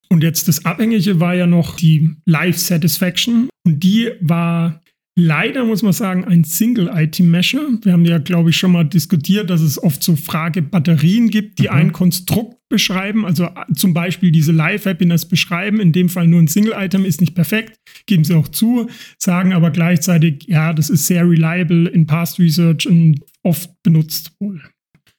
Und 0.10 0.24
jetzt 0.24 0.50
das 0.50 0.66
Abhängige 0.66 1.22
war 1.22 1.36
ja 1.36 1.48
noch 1.48 1.78
die 1.78 2.18
Life 2.26 2.60
Satisfaction. 2.60 3.48
Und 3.66 3.82
die 3.82 4.12
war 4.20 4.81
leider, 5.16 5.66
muss 5.66 5.84
man 5.84 5.94
sagen, 5.94 6.26
ein 6.26 6.44
Single-Item-Measure. 6.44 7.80
Wir 7.84 7.94
haben 7.94 8.06
ja, 8.06 8.18
glaube 8.18 8.50
ich, 8.50 8.58
schon 8.58 8.72
mal 8.72 8.84
diskutiert, 8.84 9.50
dass 9.50 9.62
es 9.62 9.82
oft 9.82 10.02
so 10.04 10.16
Frage-Batterien 10.16 11.30
gibt, 11.30 11.60
die 11.60 11.64
mhm. 11.64 11.76
ein 11.76 11.92
Konstrukt 11.92 12.58
beschreiben. 12.70 13.26
Also 13.26 13.46
äh, 13.46 13.74
zum 13.76 13.94
Beispiel 13.94 14.32
diese 14.32 14.52
Live-Happiness 14.52 15.28
beschreiben. 15.28 15.80
In 15.80 15.92
dem 15.92 16.10
Fall 16.10 16.28
nur 16.28 16.42
ein 16.42 16.48
Single-Item 16.48 17.06
ist 17.06 17.22
nicht 17.22 17.36
perfekt, 17.36 17.80
geben 18.06 18.24
sie 18.24 18.36
auch 18.36 18.48
zu, 18.48 18.90
sagen 19.18 19.54
aber 19.54 19.72
gleichzeitig, 19.72 20.46
ja, 20.48 20.74
das 20.74 20.90
ist 20.90 21.08
sehr 21.08 21.30
reliable 21.30 21.90
in 21.90 22.08
Past 22.08 22.40
Research 22.40 22.88
und 22.88 23.20
oft 23.44 23.70
benutzt 23.84 24.32
wohl. 24.40 24.62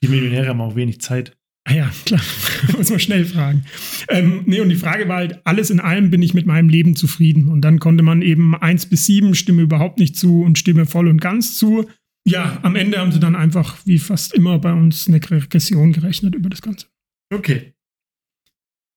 Die 0.02 0.08
Millionäre 0.08 0.48
haben 0.48 0.60
auch 0.60 0.74
wenig 0.74 1.00
Zeit. 1.00 1.36
Ah 1.64 1.74
ja, 1.74 1.92
klar, 2.04 2.20
muss 2.76 2.90
man 2.90 2.98
schnell 2.98 3.24
fragen. 3.24 3.64
Ähm, 4.08 4.42
nee, 4.46 4.60
und 4.60 4.68
die 4.68 4.76
Frage 4.76 5.08
war 5.08 5.18
halt, 5.18 5.40
alles 5.46 5.70
in 5.70 5.78
allem 5.78 6.10
bin 6.10 6.20
ich 6.20 6.34
mit 6.34 6.44
meinem 6.44 6.68
Leben 6.68 6.96
zufrieden. 6.96 7.48
Und 7.48 7.60
dann 7.60 7.78
konnte 7.78 8.02
man 8.02 8.20
eben 8.20 8.56
eins 8.56 8.86
bis 8.86 9.06
sieben 9.06 9.34
Stimme 9.34 9.62
überhaupt 9.62 9.98
nicht 9.98 10.16
zu 10.16 10.42
und 10.42 10.58
Stimme 10.58 10.86
voll 10.86 11.06
und 11.06 11.20
ganz 11.20 11.56
zu. 11.56 11.88
Ja, 12.24 12.58
am 12.62 12.74
Ende 12.74 12.98
haben 12.98 13.12
sie 13.12 13.20
dann 13.20 13.36
einfach, 13.36 13.78
wie 13.84 13.98
fast 13.98 14.34
immer 14.34 14.58
bei 14.58 14.72
uns, 14.72 15.06
eine 15.06 15.20
Regression 15.22 15.92
gerechnet 15.92 16.34
über 16.34 16.50
das 16.50 16.62
Ganze. 16.62 16.86
Okay. 17.32 17.74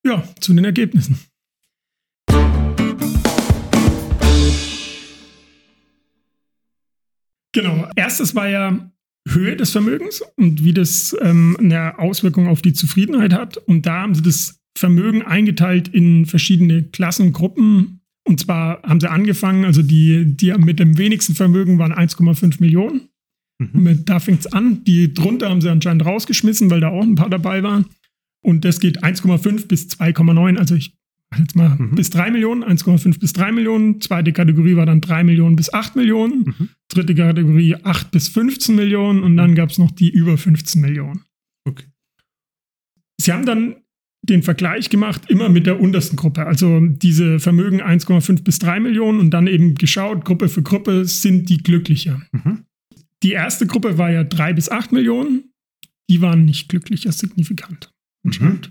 Ja, 0.04 0.24
zu 0.40 0.54
den 0.54 0.66
Ergebnissen. 0.66 1.20
Genau. 7.52 7.90
Erstes 7.96 8.36
war 8.36 8.50
ja 8.50 8.92
Höhe 9.28 9.56
des 9.56 9.72
Vermögens 9.72 10.22
und 10.36 10.64
wie 10.64 10.74
das 10.74 11.16
ähm, 11.22 11.58
eine 11.60 11.98
Auswirkung 11.98 12.48
auf 12.48 12.62
die 12.62 12.74
Zufriedenheit 12.74 13.34
hat. 13.34 13.58
Und 13.58 13.86
da 13.86 14.02
haben 14.02 14.16
sie 14.16 14.22
das 14.22 14.60
Vermögen 14.78 15.24
eingeteilt 15.24 15.88
in 15.88 16.26
verschiedene 16.26 16.84
Klassengruppen. 16.84 18.02
Und 18.28 18.40
zwar 18.40 18.82
haben 18.84 19.00
sie 19.00 19.10
angefangen, 19.10 19.66
also 19.66 19.82
die, 19.82 20.26
die 20.26 20.54
mit 20.54 20.80
dem 20.80 20.98
wenigsten 20.98 21.36
Vermögen 21.36 21.80
waren 21.80 21.94
1,5 21.94 22.58
Millionen. 22.60 23.10
Mhm. 23.60 24.06
Da 24.06 24.20
fängt 24.20 24.42
es 24.42 24.48
an. 24.48 24.84
Die 24.84 25.14
drunter 25.14 25.50
haben 25.50 25.62
sie 25.62 25.70
anscheinend 25.70 26.06
rausgeschmissen, 26.06 26.70
weil 26.70 26.82
da 26.82 26.90
auch 26.90 27.04
ein 27.04 27.16
paar 27.16 27.30
dabei 27.30 27.64
waren. 27.64 27.86
Und 28.44 28.64
das 28.64 28.80
geht 28.80 29.04
1,5 29.04 29.68
bis 29.68 29.88
2,9. 29.88 30.58
Also 30.58 30.76
ich 30.76 30.95
jetzt 31.38 31.56
mal 31.56 31.70
mhm. 31.70 31.96
bis 31.96 32.10
3 32.10 32.32
Millionen, 32.32 32.64
1,5 32.64 33.20
bis 33.20 33.34
3 33.34 33.52
Millionen. 33.52 34.02
Zweite 34.02 34.34
Kategorie 34.34 34.76
war 34.76 34.86
dann 34.86 35.02
3 35.02 35.24
Millionen 35.24 35.56
bis 35.56 35.74
8 35.74 35.96
Millionen. 35.96 36.44
Mhm. 36.46 36.70
Dritte 36.90 37.16
Kategorie 37.16 37.76
8 37.76 38.12
bis 38.12 38.28
15 38.30 38.76
Millionen. 38.76 39.24
Und 39.24 39.38
dann 39.38 39.56
gab 39.56 39.70
es 39.70 39.78
noch 39.78 39.92
die 39.92 40.10
über 40.10 40.38
15 40.38 40.82
Millionen. 40.82 41.22
Okay. 41.68 41.86
Sie 43.20 43.32
haben 43.32 43.46
dann 43.46 43.76
den 44.26 44.44
Vergleich 44.44 44.90
gemacht, 44.90 45.30
immer 45.30 45.50
mit 45.50 45.68
der 45.68 45.80
untersten 45.80 46.16
Gruppe. 46.16 46.46
Also 46.46 46.80
diese 46.82 47.40
Vermögen 47.40 47.82
1,5 47.82 48.44
bis 48.44 48.60
3 48.60 48.80
Millionen 48.80 49.20
und 49.20 49.30
dann 49.32 49.48
eben 49.48 49.76
geschaut, 49.76 50.26
Gruppe 50.26 50.50
für 50.50 50.64
Gruppe, 50.64 51.06
sind 51.06 51.50
die 51.50 51.58
glücklicher. 51.58 52.22
Mhm. 52.32 52.66
Die 53.24 53.32
erste 53.32 53.68
Gruppe 53.68 53.98
war 53.98 54.12
ja 54.12 54.24
3 54.24 54.54
bis 54.54 54.70
8 54.70 54.92
Millionen. 54.92 55.52
Die 56.10 56.22
waren 56.22 56.46
nicht 56.46 56.70
glücklicher 56.70 57.12
signifikant. 57.12 57.92
Mhm. 58.24 58.62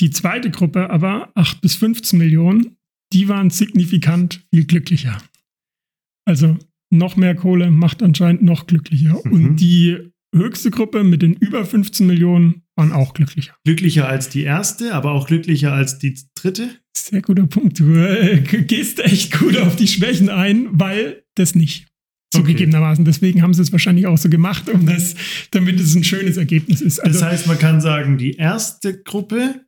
Die 0.00 0.10
zweite 0.10 0.50
Gruppe 0.50 0.90
aber, 0.90 1.30
8 1.34 1.60
bis 1.60 1.74
15 1.74 2.18
Millionen, 2.18 2.76
die 3.12 3.28
waren 3.28 3.50
signifikant 3.50 4.46
viel 4.52 4.64
glücklicher. 4.64 5.18
Also 6.24 6.56
noch 6.90 7.16
mehr 7.16 7.34
Kohle 7.34 7.70
macht 7.70 8.02
anscheinend 8.02 8.42
noch 8.42 8.66
glücklicher. 8.66 9.20
Mhm. 9.24 9.32
Und 9.32 9.56
die 9.56 10.12
höchste 10.34 10.70
Gruppe 10.70 11.04
mit 11.04 11.22
den 11.22 11.34
über 11.34 11.64
15 11.64 12.06
Millionen 12.06 12.62
waren 12.76 12.92
auch 12.92 13.14
glücklicher. 13.14 13.56
Glücklicher 13.64 14.08
als 14.08 14.28
die 14.28 14.42
erste, 14.42 14.94
aber 14.94 15.12
auch 15.12 15.26
glücklicher 15.26 15.72
als 15.72 15.98
die 15.98 16.18
dritte? 16.34 16.70
Sehr 16.96 17.22
guter 17.22 17.46
Punkt. 17.46 17.80
Du 17.80 17.94
äh, 17.94 18.40
gehst 18.40 19.00
echt 19.00 19.38
gut 19.38 19.56
auf 19.56 19.76
die 19.76 19.88
Schwächen 19.88 20.28
ein, 20.28 20.68
weil 20.72 21.24
das 21.34 21.54
nicht. 21.54 21.86
Zugegebenermaßen. 22.30 23.02
Okay. 23.02 23.10
Deswegen 23.10 23.42
haben 23.42 23.54
sie 23.54 23.62
es 23.62 23.72
wahrscheinlich 23.72 24.06
auch 24.06 24.18
so 24.18 24.28
gemacht, 24.28 24.68
um 24.68 24.84
das, 24.84 25.14
damit 25.50 25.80
es 25.80 25.94
ein 25.94 26.04
schönes 26.04 26.36
Ergebnis 26.36 26.82
ist. 26.82 27.00
Also, 27.00 27.20
das 27.20 27.28
heißt, 27.28 27.46
man 27.46 27.58
kann 27.58 27.80
sagen, 27.80 28.18
die 28.18 28.32
erste 28.32 29.00
Gruppe 29.02 29.64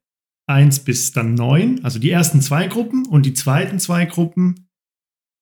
1 0.51 0.81
bis 0.81 1.13
dann 1.13 1.35
9, 1.35 1.85
also 1.85 1.99
die 1.99 2.11
ersten 2.11 2.43
zwei 2.43 2.67
Gruppen 2.67 3.07
und 3.07 3.25
die 3.25 3.35
zweiten 3.35 3.79
zwei 3.79 4.05
Gruppen, 4.05 4.69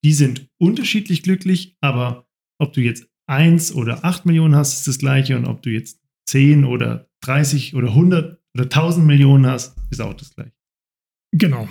die 0.03 0.13
sind 0.13 0.47
unterschiedlich 0.59 1.23
glücklich, 1.23 1.75
aber 1.81 2.27
ob 2.59 2.73
du 2.73 2.81
jetzt 2.81 3.07
1 3.27 3.73
oder 3.73 4.05
8 4.05 4.25
Millionen 4.25 4.55
hast, 4.55 4.75
ist 4.75 4.87
das 4.87 4.99
gleiche 4.99 5.35
und 5.35 5.45
ob 5.45 5.61
du 5.63 5.71
jetzt 5.71 5.99
10 6.27 6.63
oder 6.63 7.09
30 7.23 7.75
oder 7.75 7.89
100 7.89 8.39
oder 8.55 8.63
1000 8.63 9.05
Millionen 9.05 9.47
hast, 9.47 9.75
ist 9.89 10.01
auch 10.01 10.13
das 10.13 10.33
gleiche. 10.33 10.53
Genau. 11.31 11.67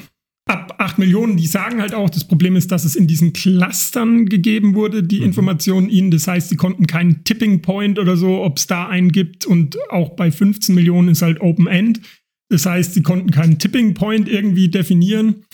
Ab 0.48 0.74
8 0.79 0.98
Millionen, 0.98 1.37
die 1.37 1.46
sagen 1.46 1.81
halt 1.81 1.94
auch, 1.94 2.11
das 2.11 2.27
Problem 2.27 2.57
ist, 2.57 2.72
dass 2.72 2.85
es 2.85 2.96
in 2.96 3.07
diesen 3.07 3.33
Clustern 3.35 4.27
gegeben 4.27 4.74
wurde, 4.74 5.03
die 5.03 5.18
mhm. 5.18 5.27
Informationen 5.27 5.90
ihnen. 5.90 6.11
Das 6.11 6.27
heißt, 6.27 6.48
sie 6.48 6.57
konnten 6.57 6.87
keinen 6.87 7.22
Tipping 7.24 7.61
Point 7.61 7.98
oder 7.98 8.16
so, 8.16 8.42
ob 8.42 8.57
es 8.57 8.66
da 8.66 8.88
einen 8.88 9.12
gibt. 9.12 9.44
Und 9.44 9.77
auch 9.90 10.16
bei 10.16 10.31
15 10.31 10.74
Millionen 10.74 11.11
ist 11.11 11.22
halt 11.22 11.40
Open 11.40 11.66
End. 11.66 12.01
Das 12.50 12.66
heißt, 12.66 12.94
sie 12.94 13.02
konnten 13.02 13.30
keinen 13.30 13.58
Tipping 13.58 13.94
Point 13.94 14.28
irgendwie 14.28 14.68
definieren, 14.68 15.44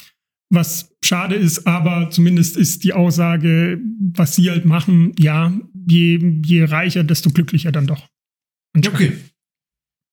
was 0.50 0.94
schade 1.04 1.35
ist, 1.35 1.66
aber 1.66 2.11
zumindest 2.11 2.57
ist 2.57 2.85
die 2.85 2.92
Aussage, 2.92 3.80
was 4.14 4.37
sie 4.37 4.50
halt 4.50 4.64
machen, 4.64 5.12
ja, 5.18 5.52
je, 5.87 6.40
je 6.44 6.64
reicher, 6.64 7.04
desto 7.04 7.30
glücklicher 7.30 7.72
dann 7.72 7.87
doch. 7.87 8.09
Okay. 8.76 9.12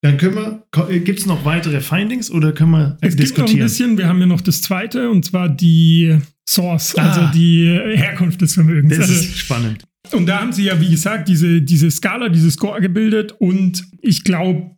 Dann 0.03 0.17
können 0.17 0.35
wir, 0.35 0.89
äh, 0.89 0.99
gibt 0.99 1.19
es 1.19 1.25
noch 1.27 1.45
weitere 1.45 1.79
Findings 1.79 2.31
oder 2.31 2.53
können 2.53 2.71
wir 2.71 2.97
es 3.01 3.15
diskutieren? 3.15 3.21
Es 3.23 3.29
gibt 3.29 3.39
noch 3.39 3.49
ein 3.49 3.59
bisschen, 3.59 3.97
wir 3.99 4.07
haben 4.07 4.19
ja 4.19 4.25
noch 4.25 4.41
das 4.41 4.61
zweite 4.63 5.11
und 5.11 5.23
zwar 5.23 5.47
die 5.47 6.17
Source, 6.49 6.97
ah. 6.97 7.07
also 7.07 7.37
die 7.37 7.65
Herkunft 7.65 8.41
des 8.41 8.55
Vermögens. 8.55 8.97
Das 8.97 9.09
also, 9.09 9.13
ist 9.13 9.37
spannend. 9.37 9.85
Und 10.11 10.25
da 10.25 10.41
haben 10.41 10.51
sie 10.51 10.63
ja, 10.63 10.81
wie 10.81 10.89
gesagt, 10.89 11.27
diese, 11.27 11.61
diese 11.61 11.91
Skala, 11.91 12.29
diese 12.29 12.49
Score 12.49 12.81
gebildet 12.81 13.33
und 13.33 13.85
ich 14.01 14.23
glaube, 14.23 14.75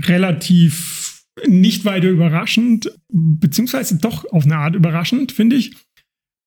relativ 0.00 1.07
nicht 1.46 1.84
weiter 1.84 2.08
überraschend, 2.08 2.92
beziehungsweise 3.08 3.98
doch 3.98 4.24
auf 4.32 4.44
eine 4.44 4.56
Art 4.56 4.74
überraschend, 4.74 5.32
finde 5.32 5.56
ich. 5.56 5.74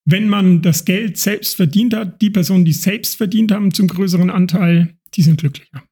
Wenn 0.06 0.28
man 0.28 0.62
das 0.62 0.86
Geld 0.86 1.18
selbst 1.18 1.56
verdient 1.56 1.94
hat, 1.94 2.22
die 2.22 2.32
Personen, 2.32 2.66
die 2.66 2.72
es 2.72 2.82
selbst 2.82 3.18
verdient 3.18 3.52
haben, 3.52 3.74
zum 3.74 3.88
größeren 3.88 4.30
Anteil, 4.30 4.96
die 5.14 5.22
sind 5.22 5.40
glücklicher. 5.40 5.84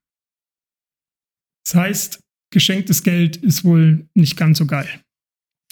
Das 1.65 1.75
heißt, 1.75 2.19
geschenktes 2.51 3.03
Geld 3.03 3.37
ist 3.37 3.63
wohl 3.63 4.07
nicht 4.15 4.37
ganz 4.37 4.57
so 4.57 4.65
geil. 4.65 4.89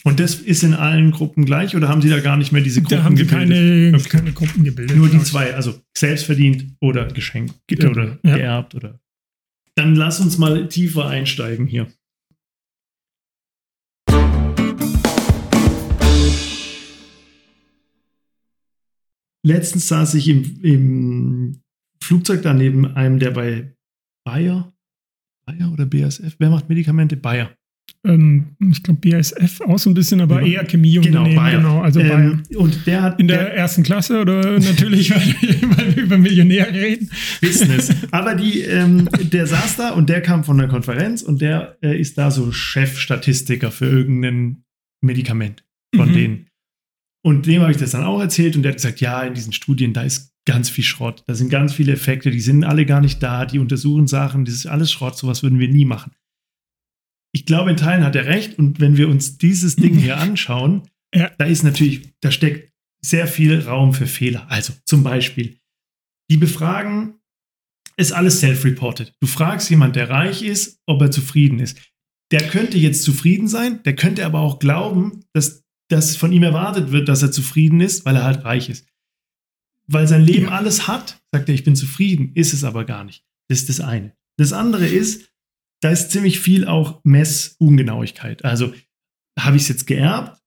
Und 0.04 0.20
das 0.20 0.36
ist 0.36 0.64
in 0.64 0.74
allen 0.74 1.12
Gruppen 1.12 1.46
gleich 1.46 1.76
oder 1.76 1.90
haben 1.90 2.02
Sie 2.02 2.10
da 2.10 2.20
gar 2.20 2.38
nicht 2.38 2.52
mehr 2.52 2.62
diese 2.62 2.82
Gruppen 2.82 2.98
da 2.98 3.04
haben 3.04 3.18
Sie 3.18 3.26
gebildet? 3.26 3.50
Keine, 3.58 3.98
okay. 3.98 4.10
keine 4.10 4.32
Gruppen 4.32 4.64
gebildet. 4.64 4.96
Nur 4.96 5.10
die 5.10 5.22
zwei, 5.24 5.54
also 5.56 5.82
selbst 5.98 6.26
verdient 6.26 6.76
oder 6.80 7.08
geschenkt 7.08 7.56
oder 7.72 8.20
ja. 8.24 8.36
geerbt 8.38 8.76
oder. 8.76 9.00
Dann 9.76 9.96
lass 9.96 10.20
uns 10.20 10.38
mal 10.38 10.70
tiefer 10.70 11.08
einsteigen 11.08 11.68
hier. 11.68 11.88
Letztens 19.48 19.88
saß 19.88 20.14
ich 20.16 20.28
im, 20.28 20.60
im 20.62 21.62
Flugzeug 22.04 22.42
daneben 22.44 22.86
einem, 22.86 23.20
der 23.20 23.32
bei 23.32 23.74
Bayer, 24.26 24.74
Bayer 25.46 25.72
oder 25.72 25.86
BASF, 25.86 26.36
wer 26.38 26.50
macht 26.50 26.70
Medikamente? 26.70 27.16
Bayer. 27.16 27.52
Ähm, 28.06 28.56
ich 28.70 28.84
glaube 28.84 29.10
BASF 29.10 29.62
auch 29.62 29.80
so 29.80 29.90
ein 29.90 29.94
bisschen, 29.94 30.22
aber 30.22 30.42
ja. 30.42 30.60
eher 30.60 30.66
Chemieunternehmen. 30.66 31.30
Genau, 31.30 31.42
Bayer. 31.42 31.58
genau 31.58 31.82
also 31.82 32.00
ähm, 32.02 32.44
Und 32.56 32.86
der 32.86 33.02
hat 33.02 33.20
in 33.20 33.28
der, 33.28 33.38
der, 33.38 33.54
ersten 33.56 33.84
Klasse 33.84 34.22
oder 34.22 34.60
natürlich, 34.60 35.12
weil, 35.12 35.96
wir 35.96 36.04
über 36.04 36.18
Millionäre 36.18 36.74
reden. 36.74 37.10
Business. 37.42 37.94
Aber 38.12 38.36
die, 38.36 38.62
ähm, 38.62 39.10
der 39.32 39.48
saß 39.48 39.78
da 39.78 39.90
und 39.92 40.10
der 40.10 40.22
kam 40.22 40.44
von 40.44 40.58
der 40.58 40.68
Konferenz 40.68 41.22
und 41.22 41.42
der 41.42 41.78
äh, 41.82 42.00
ist 42.00 42.18
da 42.18 42.30
so 42.30 42.52
Chefstatistiker 42.52 43.72
für 43.72 43.86
irgendein 43.86 44.64
Medikament 45.02 45.64
von 45.96 46.10
mhm. 46.10 46.14
denen. 46.14 46.47
Und 47.28 47.46
dem 47.46 47.62
habe 47.62 47.74
ich 47.74 47.78
das 47.78 47.92
dann 47.92 48.06
auch 48.06 48.22
erzählt 48.22 48.56
und 48.56 48.64
der 48.64 48.72
hat 48.72 48.78
gesagt, 48.78 49.02
ja, 49.02 49.22
in 49.22 49.34
diesen 49.34 49.52
Studien, 49.52 49.92
da 49.92 50.04
ist 50.04 50.34
ganz 50.46 50.70
viel 50.70 50.86
Schrott. 50.86 51.26
Da 51.28 51.36
sind 51.36 51.50
ganz 51.50 51.74
viele 51.74 51.92
Effekte, 51.92 52.32
die 52.32 52.40
sind 52.40 52.64
alle 52.64 52.86
gar 52.86 53.02
nicht 53.02 53.22
da, 53.22 53.46
die 53.46 53.60
untersuchen 53.60 54.08
Sachen, 54.08 54.46
das 54.46 54.56
ist 54.56 54.66
alles 54.66 54.94
Schrott, 54.94 55.18
sowas 55.18 55.44
würden 55.44 55.60
wir 55.60 55.68
nie 55.68 55.84
machen. 55.84 56.14
Ich 57.34 57.46
glaube, 57.46 57.70
in 57.70 57.76
Teilen 57.76 58.06
hat 58.06 58.16
er 58.16 58.28
recht 58.28 58.58
und 58.58 58.80
wenn 58.80 58.96
wir 58.96 59.10
uns 59.10 59.38
dieses 59.38 59.76
Ding 59.76 59.98
hier 59.98 60.16
anschauen, 60.22 60.88
ja. 61.14 61.30
da 61.38 61.44
ist 61.44 61.64
natürlich, 61.64 62.14
da 62.22 62.32
steckt 62.32 62.72
sehr 63.04 63.28
viel 63.28 63.60
Raum 63.60 63.94
für 63.94 64.08
Fehler. 64.08 64.50
Also 64.50 64.72
zum 64.86 65.04
Beispiel, 65.04 65.60
die 66.32 66.38
befragen, 66.38 67.16
ist 67.98 68.14
alles 68.14 68.40
self-reported. 68.40 69.12
Du 69.20 69.28
fragst 69.28 69.70
jemand, 69.70 69.98
der 69.98 70.10
reich 70.10 70.44
ist, 70.44 70.80
ob 70.86 71.02
er 71.02 71.12
zufrieden 71.12 71.60
ist. 71.60 71.78
Der 72.32 72.48
könnte 72.48 72.78
jetzt 72.78 73.04
zufrieden 73.04 73.50
sein, 73.50 73.84
der 73.84 73.98
könnte 73.98 74.26
aber 74.26 74.40
auch 74.40 74.60
glauben, 74.60 75.26
dass 75.34 75.67
dass 75.90 76.16
von 76.16 76.32
ihm 76.32 76.44
erwartet 76.44 76.92
wird, 76.92 77.08
dass 77.08 77.22
er 77.22 77.32
zufrieden 77.32 77.82
ist, 77.82 78.06
weil 78.06 78.16
er 78.16 78.24
halt 78.24 78.44
reich 78.44 78.70
ist. 78.70 78.88
Weil 79.88 80.08
sein 80.08 80.24
Leben 80.24 80.48
ja. 80.48 80.52
alles 80.52 80.88
hat, 80.88 81.22
sagt 81.32 81.48
er, 81.48 81.56
ich 81.56 81.64
bin 81.64 81.76
zufrieden, 81.76 82.32
ist 82.36 82.54
es 82.54 82.64
aber 82.64 82.84
gar 82.84 83.04
nicht. 83.04 83.24
Das 83.48 83.60
ist 83.60 83.70
das 83.70 83.80
eine. 83.80 84.14
Das 84.38 84.52
andere 84.52 84.86
ist, 84.86 85.32
da 85.82 85.90
ist 85.90 86.12
ziemlich 86.12 86.40
viel 86.40 86.68
auch 86.68 87.02
Messungenauigkeit. 87.04 88.44
Also 88.44 88.74
habe 89.40 89.56
ich 89.56 89.64
es 89.64 89.70
jetzt 89.70 89.88
geerbt? 89.88 90.42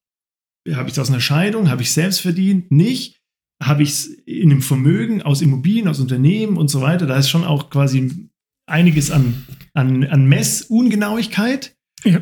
Habe 0.71 0.89
ich 0.89 0.93
es 0.93 0.99
aus 0.99 1.09
einer 1.09 1.21
Scheidung? 1.21 1.71
Habe 1.71 1.83
ich 1.83 1.89
es 1.89 1.95
selbst 1.95 2.21
verdient? 2.21 2.71
Nicht? 2.71 3.23
Habe 3.63 3.83
ich 3.83 3.91
es 3.91 4.07
in 4.07 4.51
einem 4.51 4.63
Vermögen 4.63 5.23
aus 5.23 5.43
Immobilien, 5.43 5.89
aus 5.89 6.01
Unternehmen 6.01 6.57
und 6.57 6.69
so 6.69 6.81
weiter? 6.81 7.07
Da 7.07 7.17
ist 7.17 7.31
schon 7.31 7.45
auch 7.45 7.71
quasi 7.71 8.29
einiges 8.67 9.11
an, 9.11 9.47
an, 9.75 10.05
an 10.05 10.27
Messungenauigkeit. 10.27 11.77
Ja. 12.05 12.21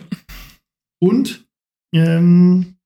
Und 1.01 1.49
ähm, 1.93 2.78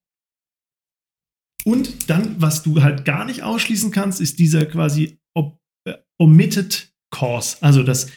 und 1.65 2.11
dann, 2.11 2.41
was 2.41 2.63
du 2.63 2.83
halt 2.83 3.05
gar 3.05 3.25
nicht 3.25 3.43
ausschließen 3.43 3.91
kannst, 3.91 4.21
ist 4.21 4.39
dieser 4.39 4.67
quasi 4.67 5.19
äh, 5.85 5.95
omitted 6.19 6.93
cause, 7.11 7.57
also 7.61 7.83
dass 7.83 8.11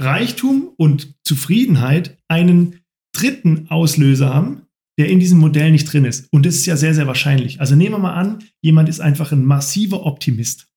Reichtum 0.00 0.72
und 0.76 1.14
Zufriedenheit 1.24 2.18
einen 2.28 2.80
dritten 3.14 3.68
Auslöser 3.68 4.32
haben, 4.32 4.62
der 4.98 5.08
in 5.08 5.20
diesem 5.20 5.38
Modell 5.38 5.70
nicht 5.70 5.92
drin 5.92 6.04
ist. 6.04 6.28
Und 6.32 6.46
das 6.46 6.54
ist 6.54 6.66
ja 6.66 6.76
sehr, 6.76 6.94
sehr 6.94 7.06
wahrscheinlich. 7.06 7.60
Also 7.60 7.76
nehmen 7.76 7.94
wir 7.94 7.98
mal 7.98 8.14
an, 8.14 8.42
jemand 8.62 8.88
ist 8.88 9.00
einfach 9.00 9.32
ein 9.32 9.44
massiver 9.44 10.06
Optimist. 10.06 10.68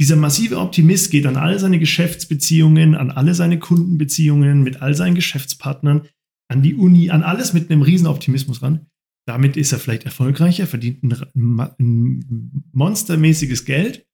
dieser 0.00 0.16
massive 0.16 0.58
Optimist 0.58 1.10
geht 1.10 1.26
an 1.26 1.36
all 1.36 1.58
seine 1.58 1.78
Geschäftsbeziehungen, 1.78 2.94
an 2.94 3.10
alle 3.10 3.34
seine 3.34 3.58
Kundenbeziehungen 3.58 4.62
mit 4.62 4.82
all 4.82 4.94
seinen 4.94 5.14
Geschäftspartnern, 5.14 6.08
an 6.48 6.62
die 6.62 6.74
Uni, 6.74 7.10
an 7.10 7.22
alles 7.22 7.52
mit 7.52 7.70
einem 7.70 7.82
riesen 7.82 8.06
Optimismus 8.06 8.62
ran. 8.62 8.86
Damit 9.26 9.56
ist 9.56 9.72
er 9.72 9.78
vielleicht 9.78 10.04
erfolgreicher, 10.04 10.66
verdient 10.66 11.02
ein, 11.02 11.60
ein 11.60 12.64
monstermäßiges 12.72 13.64
Geld 13.64 14.06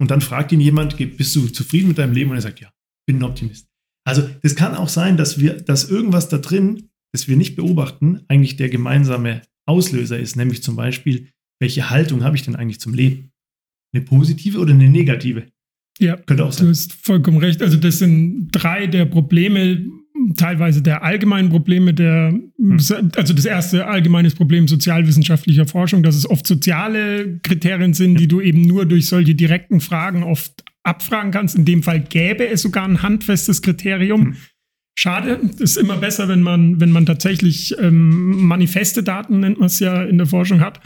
und 0.00 0.10
dann 0.10 0.20
fragt 0.20 0.52
ihn 0.52 0.60
jemand, 0.60 0.96
bist 1.16 1.34
du 1.34 1.48
zufrieden 1.48 1.88
mit 1.88 1.98
deinem 1.98 2.12
Leben? 2.12 2.30
Und 2.30 2.36
er 2.36 2.42
sagt, 2.42 2.60
ja, 2.60 2.70
bin 3.06 3.18
ein 3.18 3.24
Optimist. 3.24 3.68
Also 4.06 4.28
das 4.42 4.56
kann 4.56 4.74
auch 4.74 4.88
sein, 4.88 5.16
dass 5.16 5.38
wir, 5.38 5.60
dass 5.60 5.90
irgendwas 5.90 6.28
da 6.28 6.38
drin, 6.38 6.90
das 7.12 7.28
wir 7.28 7.36
nicht 7.36 7.56
beobachten, 7.56 8.22
eigentlich 8.28 8.56
der 8.56 8.68
gemeinsame 8.68 9.42
Auslöser 9.66 10.18
ist, 10.18 10.36
nämlich 10.36 10.62
zum 10.62 10.76
Beispiel, 10.76 11.28
welche 11.60 11.90
Haltung 11.90 12.24
habe 12.24 12.36
ich 12.36 12.42
denn 12.42 12.56
eigentlich 12.56 12.80
zum 12.80 12.94
Leben? 12.94 13.30
Eine 13.94 14.04
positive 14.04 14.58
oder 14.58 14.72
eine 14.72 14.88
negative? 14.88 15.46
Ja, 15.98 16.16
Könnte 16.16 16.44
auch 16.46 16.52
sein. 16.52 16.66
du 16.66 16.70
hast 16.70 16.92
vollkommen 16.94 17.38
recht. 17.38 17.60
Also 17.60 17.76
das 17.76 17.98
sind 17.98 18.48
drei 18.52 18.86
der 18.86 19.04
Probleme, 19.04 19.86
teilweise 20.36 20.82
der 20.82 21.02
allgemeinen 21.02 21.50
Probleme 21.50 21.94
der, 21.94 22.34
hm. 22.56 22.78
also 23.16 23.34
das 23.34 23.44
erste 23.44 23.86
allgemeines 23.86 24.34
Problem 24.34 24.68
sozialwissenschaftlicher 24.68 25.66
Forschung, 25.66 26.02
dass 26.02 26.16
es 26.16 26.28
oft 26.28 26.46
soziale 26.46 27.38
Kriterien 27.42 27.94
sind, 27.94 28.18
die 28.18 28.28
du 28.28 28.40
eben 28.40 28.62
nur 28.62 28.86
durch 28.86 29.06
solche 29.06 29.34
direkten 29.34 29.80
Fragen 29.80 30.22
oft 30.22 30.64
abfragen 30.82 31.30
kannst. 31.30 31.56
In 31.56 31.64
dem 31.64 31.82
Fall 31.82 32.00
gäbe 32.00 32.48
es 32.48 32.62
sogar 32.62 32.84
ein 32.84 33.02
handfestes 33.02 33.62
Kriterium. 33.62 34.26
Hm. 34.26 34.36
Schade, 34.98 35.40
ist 35.58 35.76
immer 35.76 35.96
besser, 35.96 36.28
wenn 36.28 36.42
man, 36.42 36.80
wenn 36.80 36.90
man 36.90 37.06
tatsächlich 37.06 37.74
ähm, 37.78 38.46
manifeste 38.46 39.02
Daten, 39.02 39.40
nennt 39.40 39.58
man 39.58 39.66
es 39.66 39.78
ja 39.78 40.02
in 40.02 40.18
der 40.18 40.26
Forschung, 40.26 40.60
hat. 40.60 40.80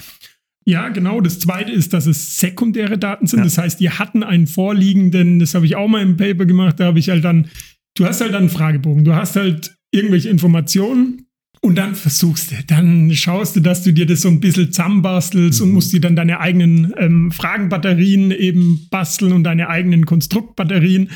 Ja, 0.66 0.88
genau. 0.88 1.20
Das 1.20 1.40
zweite 1.40 1.72
ist, 1.72 1.92
dass 1.92 2.06
es 2.06 2.38
sekundäre 2.38 2.96
Daten 2.96 3.26
sind. 3.26 3.40
Ja. 3.40 3.44
Das 3.44 3.58
heißt, 3.58 3.80
die 3.80 3.90
hatten 3.90 4.22
einen 4.22 4.46
vorliegenden, 4.46 5.38
das 5.38 5.54
habe 5.54 5.66
ich 5.66 5.76
auch 5.76 5.88
mal 5.88 6.02
im 6.02 6.16
Paper 6.16 6.46
gemacht, 6.46 6.80
da 6.80 6.86
habe 6.86 6.98
ich 6.98 7.10
halt 7.10 7.24
dann, 7.24 7.48
du 7.94 8.04
hast 8.04 8.20
halt 8.20 8.33
dann 8.33 8.44
einen 8.44 8.50
Fragebogen, 8.50 9.04
du 9.04 9.14
hast 9.14 9.37
halt 9.37 9.76
irgendwelche 9.90 10.28
Informationen 10.28 11.26
und 11.61 11.76
dann 11.76 11.94
versuchst 11.94 12.50
du, 12.50 12.57
dann 12.66 13.11
schaust 13.14 13.57
du, 13.57 13.61
dass 13.61 13.83
du 13.83 13.92
dir 13.92 14.04
das 14.04 14.20
so 14.20 14.28
ein 14.28 14.40
bisschen 14.40 14.70
zusammenbastelst 14.70 15.61
mhm. 15.61 15.66
und 15.66 15.72
musst 15.72 15.92
dir 15.92 16.00
dann 16.00 16.14
deine 16.14 16.40
eigenen 16.40 16.92
ähm, 16.98 17.30
Fragenbatterien 17.33 18.33
eben 18.33 18.87
basteln 18.90 19.33
und 19.33 19.44
deine 19.44 19.68
eigenen 19.68 20.04
Konstruktbatterien, 20.04 21.11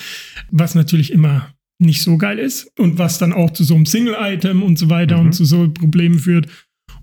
was 0.51 0.75
natürlich 0.75 1.13
immer 1.13 1.53
nicht 1.79 2.03
so 2.03 2.17
geil 2.17 2.39
ist 2.39 2.73
und 2.79 2.99
was 2.99 3.19
dann 3.19 3.33
auch 3.33 3.53
zu 3.53 3.63
so 3.63 3.75
einem 3.75 3.87
Single-Item 3.87 4.63
und 4.63 4.79
so 4.79 4.89
weiter 4.89 5.19
mhm. 5.19 5.27
und 5.27 5.33
zu 5.33 5.45
so 5.45 5.69
Problemen 5.69 6.19
führt. 6.19 6.49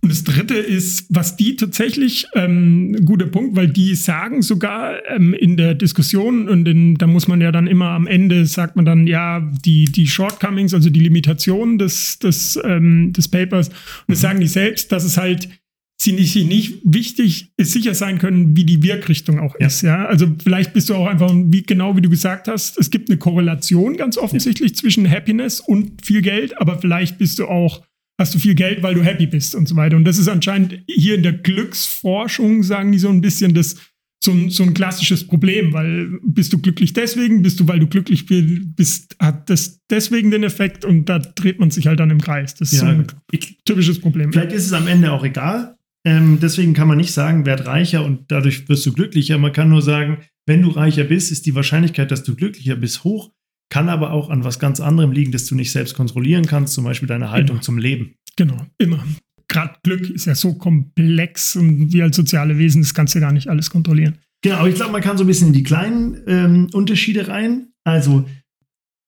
Und 0.06 0.12
das 0.12 0.24
Dritte 0.24 0.54
ist, 0.54 1.08
was 1.10 1.36
die 1.36 1.56
tatsächlich, 1.56 2.28
ähm, 2.36 2.96
guter 3.06 3.26
Punkt, 3.26 3.56
weil 3.56 3.68
die 3.68 3.96
sagen 3.96 4.44
sogar 4.44 5.00
ähm, 5.10 5.34
in 5.34 5.58
der 5.58 5.74
Diskussion 5.74 6.48
und 6.48 6.68
in, 6.68 6.94
da 6.94 7.08
muss 7.08 7.28
man 7.28 7.42
ja 7.42 7.52
dann 7.52 7.66
immer 7.66 7.88
am 7.88 8.06
Ende, 8.06 8.46
sagt 8.46 8.76
man 8.76 8.86
dann, 8.86 9.08
ja, 9.08 9.40
die, 9.66 9.86
die 9.86 10.06
Shortcomings, 10.06 10.76
also 10.76 10.92
die 10.92 11.00
Limitationen 11.00 11.80
des, 11.80 12.20
des, 12.20 12.60
ähm, 12.64 13.14
des 13.14 13.30
Papers, 13.30 13.70
und 13.70 13.76
das 14.10 14.20
mhm. 14.20 14.22
sagen 14.22 14.40
die 14.42 14.48
selbst, 14.48 14.92
dass 14.92 15.06
es 15.06 15.18
halt 15.18 15.50
sie 15.98 16.12
nicht, 16.12 16.36
nicht 16.36 16.82
wichtig 16.84 17.50
ist, 17.58 17.72
sicher 17.72 17.96
sein 17.96 18.20
können, 18.20 18.56
wie 18.56 18.64
die 18.64 18.84
Wirkrichtung 18.84 19.40
auch 19.40 19.56
ja. 19.60 19.66
ist. 19.66 19.82
Ja, 19.82 20.06
also 20.06 20.28
vielleicht 20.44 20.74
bist 20.74 20.88
du 20.90 20.94
auch 20.94 21.08
einfach, 21.08 21.32
wie 21.34 21.64
genau 21.64 21.98
wie 21.98 22.02
du 22.02 22.12
gesagt 22.12 22.48
hast, 22.48 22.78
es 22.78 22.92
gibt 22.92 23.10
eine 23.10 23.18
Korrelation 23.18 23.98
ganz 23.98 24.20
offensichtlich 24.20 24.70
ja. 24.70 24.78
zwischen 24.78 25.10
Happiness 25.10 25.62
und 25.62 26.06
viel 26.06 26.22
Geld, 26.22 26.62
aber 26.62 26.78
vielleicht 26.78 27.18
bist 27.18 27.40
du 27.40 27.48
auch 27.48 27.82
hast 28.20 28.34
du 28.34 28.40
viel 28.40 28.56
Geld, 28.56 28.82
weil 28.84 28.96
du 28.96 29.04
happy 29.04 29.28
bist 29.28 29.56
und 29.56 29.68
so 29.68 29.76
weiter. 29.76 29.96
Und 29.96 30.06
das 30.06 30.18
ist 30.18 30.28
anscheinend 30.28 30.80
hier 30.88 31.16
in 31.16 31.24
der 31.24 31.34
Glücksforschung, 31.34 32.64
sagen 32.64 32.92
die 32.92 33.00
so 33.00 33.10
ein 33.10 33.22
bisschen, 33.22 33.54
das 33.54 33.76
so 34.24 34.32
ein, 34.32 34.50
so 34.50 34.64
ein 34.64 34.74
klassisches 34.74 35.26
Problem, 35.26 35.72
weil 35.72 36.20
bist 36.24 36.52
du 36.52 36.58
glücklich 36.58 36.94
deswegen, 36.94 37.42
bist 37.42 37.60
du, 37.60 37.68
weil 37.68 37.80
du 37.80 37.88
glücklich 37.88 38.26
bist, 38.26 39.16
hat 39.20 39.50
das 39.50 39.82
deswegen 39.90 40.32
den 40.32 40.44
Effekt 40.44 40.84
und 40.84 41.06
da 41.06 41.20
dreht 41.20 41.60
man 41.60 41.72
sich 41.72 41.88
halt 41.88 42.00
dann 42.00 42.10
im 42.10 42.20
Kreis. 42.20 42.56
Das 42.56 42.74
ist 42.74 42.82
ja, 42.82 42.88
so 42.88 42.88
ein 42.88 43.08
typisches 43.66 44.00
Problem. 44.00 44.34
Vielleicht 44.34 44.52
ist 44.52 44.66
es 44.66 44.74
am 44.74 44.88
Ende 44.88 45.12
auch 45.12 45.24
egal. 45.24 45.78
Ähm, 46.06 46.40
deswegen 46.42 46.74
kann 46.74 46.88
man 46.88 46.98
nicht 46.98 47.14
sagen, 47.14 47.46
werd 47.46 47.66
reicher 47.66 48.04
und 48.04 48.32
dadurch 48.32 48.68
wirst 48.70 48.86
du 48.86 48.94
glücklicher. 48.94 49.38
Man 49.38 49.54
kann 49.54 49.70
nur 49.70 49.82
sagen, 49.82 50.20
wenn 50.46 50.62
du 50.62 50.70
reicher 50.70 51.04
bist, 51.04 51.32
ist 51.32 51.46
die 51.46 51.56
Wahrscheinlichkeit, 51.56 52.12
dass 52.12 52.24
du 52.24 52.36
glücklicher 52.36 52.76
bist, 52.76 53.04
hoch. 53.04 53.32
Kann 53.70 53.90
aber 53.90 54.12
auch 54.12 54.30
an 54.30 54.44
was 54.44 54.60
ganz 54.60 54.80
anderem 54.80 55.12
liegen, 55.12 55.32
das 55.32 55.46
du 55.46 55.56
nicht 55.56 55.72
selbst 55.72 55.96
kontrollieren 55.96 56.46
kannst, 56.46 56.74
zum 56.74 56.84
Beispiel 56.84 57.08
deine 57.08 57.32
Haltung 57.32 57.58
immer. 57.58 57.62
zum 57.62 57.78
Leben. 57.78 58.16
Genau, 58.36 58.66
immer. 58.78 59.04
Gerade 59.48 59.76
Glück 59.84 60.10
ist 60.10 60.26
ja 60.26 60.36
so 60.36 60.54
komplex 60.54 61.56
und 61.56 61.94
wir 61.94 62.04
als 62.04 62.16
soziale 62.16 62.58
Wesen, 62.58 62.82
das 62.82 62.94
kannst 62.94 63.16
du 63.16 63.20
gar 63.20 63.32
nicht 63.32 63.48
alles 63.48 63.70
kontrollieren. 63.70 64.18
Genau, 64.42 64.58
aber 64.58 64.70
ich 64.70 64.76
glaube, 64.76 64.92
man 64.92 65.02
kann 65.02 65.18
so 65.18 65.24
ein 65.24 65.28
bisschen 65.28 65.48
in 65.48 65.54
die 65.54 65.64
kleinen 65.64 66.22
ähm, 66.28 66.68
Unterschiede 66.74 67.28
rein. 67.28 67.70
Also, 67.84 68.26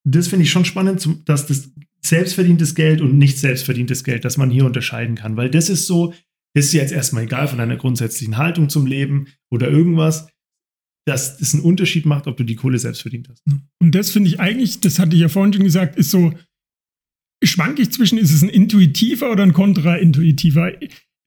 das 0.04 0.28
finde 0.28 0.44
ich 0.44 0.52
schon 0.52 0.66
spannend, 0.66 1.08
dass 1.26 1.46
das 1.46 1.72
selbstverdientes 2.04 2.76
Geld 2.76 3.02
und 3.02 3.18
nicht 3.18 3.38
selbstverdientes 3.38 4.04
Geld, 4.04 4.26
dass 4.26 4.38
man 4.38 4.50
hier 4.50 4.66
unterscheiden 4.66 5.16
kann, 5.16 5.38
weil 5.38 5.50
das 5.50 5.70
ist 5.70 5.88
so, 5.88 6.14
das 6.54 6.66
ist 6.66 6.74
jetzt 6.74 6.94
erstmal 6.94 7.24
egal 7.24 7.48
von 7.48 7.58
deiner 7.58 7.76
grundsätzlichen 7.76 8.38
Haltung 8.38 8.70
zum 8.70 8.86
Leben 8.86 9.28
oder 9.52 9.70
irgendwas 9.70 10.28
dass 11.08 11.40
es 11.40 11.54
einen 11.54 11.64
Unterschied 11.64 12.06
macht, 12.06 12.28
ob 12.28 12.36
du 12.36 12.44
die 12.44 12.56
Kohle 12.56 12.78
selbst 12.78 13.02
verdient 13.02 13.30
hast. 13.30 13.42
Und 13.80 13.96
das 13.96 14.12
finde 14.12 14.30
ich 14.30 14.42
eigentlich, 14.42 14.82
das 14.82 15.00
hatte 15.00 15.16
ich 15.16 15.22
ja 15.22 15.30
vorhin 15.30 15.54
schon 15.54 15.64
gesagt, 15.64 15.96
ist 15.96 16.12
so, 16.12 16.34
schwanke 17.42 17.82
ich 17.82 17.92
zwischen, 17.92 18.18
ist 18.18 18.34
es 18.34 18.44
ein 18.44 18.50
intuitiver 18.50 19.32
oder 19.32 19.44
ein 19.44 19.54
kontraintuitiver? 19.54 20.74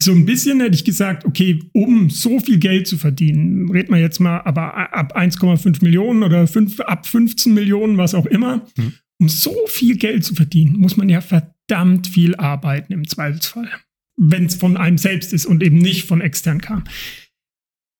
So 0.03 0.13
ein 0.13 0.27
bisschen 0.27 0.61
hätte 0.61 0.75
ich 0.75 0.85
gesagt, 0.85 1.25
okay, 1.25 1.61
um 1.73 2.11
so 2.11 2.41
viel 2.41 2.59
Geld 2.59 2.89
zu 2.89 2.99
verdienen, 2.99 3.71
reden 3.71 3.95
wir 3.95 4.01
jetzt 4.01 4.21
mal 4.21 4.43
aber 4.43 4.95
ab 4.95 5.17
1,5 5.17 5.83
Millionen 5.83 6.25
oder 6.25 6.47
5, 6.47 6.81
ab 6.81 7.07
15 7.07 7.55
Millionen, 7.55 7.97
was 7.97 8.15
auch 8.15 8.27
immer, 8.27 8.67
hm. 8.77 8.93
um 9.19 9.31
so 9.31 9.57
viel 9.67 9.97
Geld 9.97 10.25
zu 10.25 10.35
verdienen, 10.35 10.77
muss 10.77 10.99
man 10.99 11.09
ja 11.09 11.23
verdammt 11.23 12.07
viel 12.07 12.37
arbeiten 12.37 12.93
im 12.93 13.09
Zweifelsfall. 13.09 13.71
Wenn 14.19 14.45
es 14.45 14.57
von 14.57 14.77
einem 14.77 14.99
selbst 14.99 15.33
ist 15.33 15.47
und 15.47 15.63
eben 15.63 15.79
nicht 15.79 16.07
von 16.07 16.21
extern 16.21 16.61
kam 16.61 16.85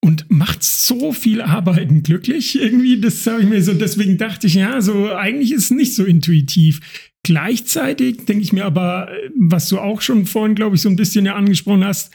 und 0.01 0.31
macht 0.31 0.63
so 0.63 1.13
viel 1.13 1.43
Arbeiten 1.43 2.03
glücklich. 2.03 2.61
Irgendwie, 2.61 3.01
das 3.01 3.27
habe 3.27 3.43
ich 3.43 3.49
mir 3.49 3.63
so, 3.63 3.75
deswegen 3.75 4.17
dachte 4.17 4.47
ich, 4.47 4.55
ja, 4.55 4.81
so 4.81 5.13
eigentlich 5.13 5.53
ist 5.53 5.65
es 5.65 5.71
nicht 5.71 5.95
so 5.95 6.05
intuitiv. 6.05 6.81
Gleichzeitig 7.23 8.25
denke 8.25 8.43
ich 8.43 8.53
mir 8.53 8.65
aber, 8.65 9.11
was 9.37 9.69
du 9.69 9.79
auch 9.79 10.01
schon 10.01 10.25
vorhin, 10.27 10.55
glaube 10.55 10.77
ich, 10.77 10.83
so 10.83 10.89
ein 10.89 10.97
bisschen 10.97 11.27
ja 11.27 11.35
angesprochen 11.35 11.85
hast, 11.85 12.13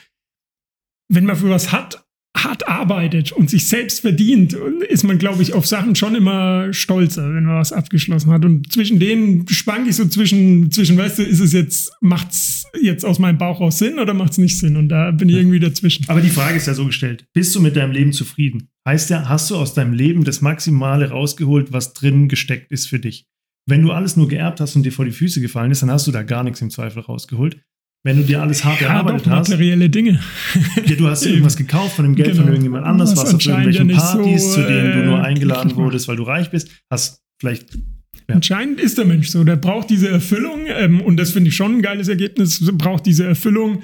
wenn 1.10 1.26
man 1.26 1.36
für 1.36 1.50
was 1.50 1.72
hat, 1.72 2.05
hart 2.36 2.68
arbeitet 2.68 3.32
und 3.32 3.50
sich 3.50 3.68
selbst 3.68 4.02
verdient, 4.02 4.54
ist 4.90 5.04
man, 5.04 5.18
glaube 5.18 5.42
ich, 5.42 5.54
auf 5.54 5.66
Sachen 5.66 5.96
schon 5.96 6.16
immer 6.16 6.72
stolzer, 6.74 7.34
wenn 7.34 7.46
man 7.46 7.56
was 7.56 7.72
abgeschlossen 7.72 8.32
hat. 8.32 8.44
Und 8.46 8.72
zwischen 8.72 9.00
denen 9.00 9.48
schwank 9.48 9.88
ich 9.88 9.96
so 9.96 10.06
zwischen, 10.06 10.70
zwischen, 10.70 10.98
weißt 10.98 11.20
du, 11.20 11.24
ist 11.24 11.40
es 11.40 11.54
jetzt, 11.54 11.92
macht's 12.02 12.66
jetzt 12.80 13.06
aus 13.06 13.20
meinem 13.20 13.38
Bauch 13.38 13.62
aus 13.62 13.80
Sinn 13.80 14.00
oder 14.00 14.14
macht's 14.14 14.38
nicht 14.38 14.58
Sinn? 14.58 14.76
Und 14.76 14.90
da 14.90 15.12
bin 15.12 15.30
ich 15.30 15.36
irgendwie 15.36 15.60
dazwischen. 15.60 16.06
Aber 16.08 16.22
die 16.22 16.30
Frage 16.30 16.58
ist 16.58 16.68
ja 16.68 16.74
so 16.74 16.86
gestellt: 16.86 17.26
Bist 17.34 17.56
du 17.56 17.62
mit 17.62 17.76
deinem 17.76 17.92
Leben 17.92 18.12
zufrieden? 18.12 18.70
Heißt 18.88 19.10
ja, 19.10 19.28
hast 19.28 19.50
du 19.50 19.56
aus 19.56 19.74
deinem 19.74 19.94
Leben 19.94 20.24
das 20.24 20.42
Maximale 20.42 21.10
rausgeholt, 21.10 21.72
was 21.72 21.94
drin 21.94 22.28
gesteckt 22.28 22.72
ist 22.72 22.88
für 22.88 23.00
dich? 23.00 23.26
Wenn 23.68 23.82
du 23.82 23.92
alles 23.92 24.16
nur 24.16 24.28
geerbt 24.28 24.60
hast 24.60 24.76
und 24.76 24.84
dir 24.84 24.92
vor 24.92 25.06
die 25.06 25.12
Füße 25.12 25.42
gefallen 25.42 25.72
ist, 25.72 25.82
dann 25.82 25.90
hast 25.90 26.06
du 26.06 26.12
da 26.12 26.22
gar 26.22 26.44
nichts 26.44 26.62
im 26.62 26.70
Zweifel 26.70 27.02
rausgeholt 27.02 27.62
wenn 28.06 28.18
du 28.18 28.24
dir 28.24 28.40
alles 28.40 28.64
hart 28.64 28.82
ja, 28.82 28.90
erarbeitet 28.90 29.28
hast. 29.28 29.50
materielle 29.50 29.90
Dinge. 29.90 30.20
Ja, 30.86 30.96
du 30.96 31.08
hast 31.08 31.26
dir 31.26 31.30
irgendwas 31.30 31.58
gekauft 31.58 31.96
von 31.96 32.06
dem 32.06 32.16
Geld 32.16 32.30
genau. 32.30 32.44
von 32.44 32.50
irgendjemand 32.50 32.86
anders, 32.86 33.18
warst 33.18 33.34
auf 33.34 33.44
irgendwelchen 33.44 33.90
ja 33.90 33.98
Partys, 33.98 34.44
so, 34.44 34.62
zu 34.62 34.68
denen 34.68 34.92
du 34.92 35.06
nur 35.06 35.18
äh, 35.18 35.24
eingeladen 35.24 35.76
wurdest, 35.76 36.08
weil 36.08 36.16
du 36.16 36.24
reich 36.24 36.52
bist, 36.52 36.70
hast 36.92 37.24
vielleicht. 37.40 37.74
Ja. 38.30 38.36
Anscheinend 38.36 38.80
ist 38.80 39.00
der 39.00 39.06
Mensch 39.06 39.30
so, 39.30 39.44
der 39.44 39.56
braucht 39.56 39.90
diese 39.90 40.10
Erfüllung 40.10 40.68
ähm, 40.68 41.02
und 41.02 41.18
das 41.18 41.32
finde 41.32 41.50
ich 41.50 41.56
schon 41.56 41.78
ein 41.78 41.82
geiles 41.82 42.08
Ergebnis, 42.08 42.64
braucht 42.74 43.08
diese 43.08 43.26
Erfüllung, 43.26 43.82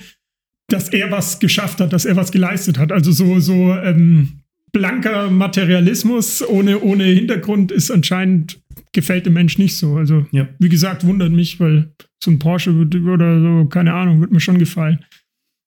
dass 0.67 0.89
er 0.89 1.09
was 1.09 1.39
geschafft 1.39 1.79
hat, 1.81 1.91
dass 1.91 2.05
er 2.05 2.15
was 2.15 2.31
geleistet 2.31 2.77
hat. 2.77 2.91
Also 2.91 3.11
so, 3.11 3.39
so 3.39 3.73
ähm, 3.73 4.41
blanker 4.71 5.31
Materialismus 5.31 6.47
ohne, 6.47 6.79
ohne 6.81 7.05
Hintergrund 7.05 7.71
ist 7.71 7.89
anscheinend 7.89 8.61
gefällt 8.93 9.25
dem 9.25 9.33
Mensch 9.33 9.57
nicht 9.57 9.75
so. 9.75 9.95
Also, 9.95 10.25
ja. 10.31 10.47
wie 10.59 10.69
gesagt, 10.69 11.05
wundert 11.05 11.31
mich, 11.31 11.59
weil 11.59 11.93
so 12.23 12.31
ein 12.31 12.39
Porsche 12.39 12.71
oder 12.71 13.39
so, 13.39 13.65
keine 13.65 13.93
Ahnung, 13.93 14.21
wird 14.21 14.31
mir 14.31 14.39
schon 14.39 14.59
gefallen. 14.59 14.99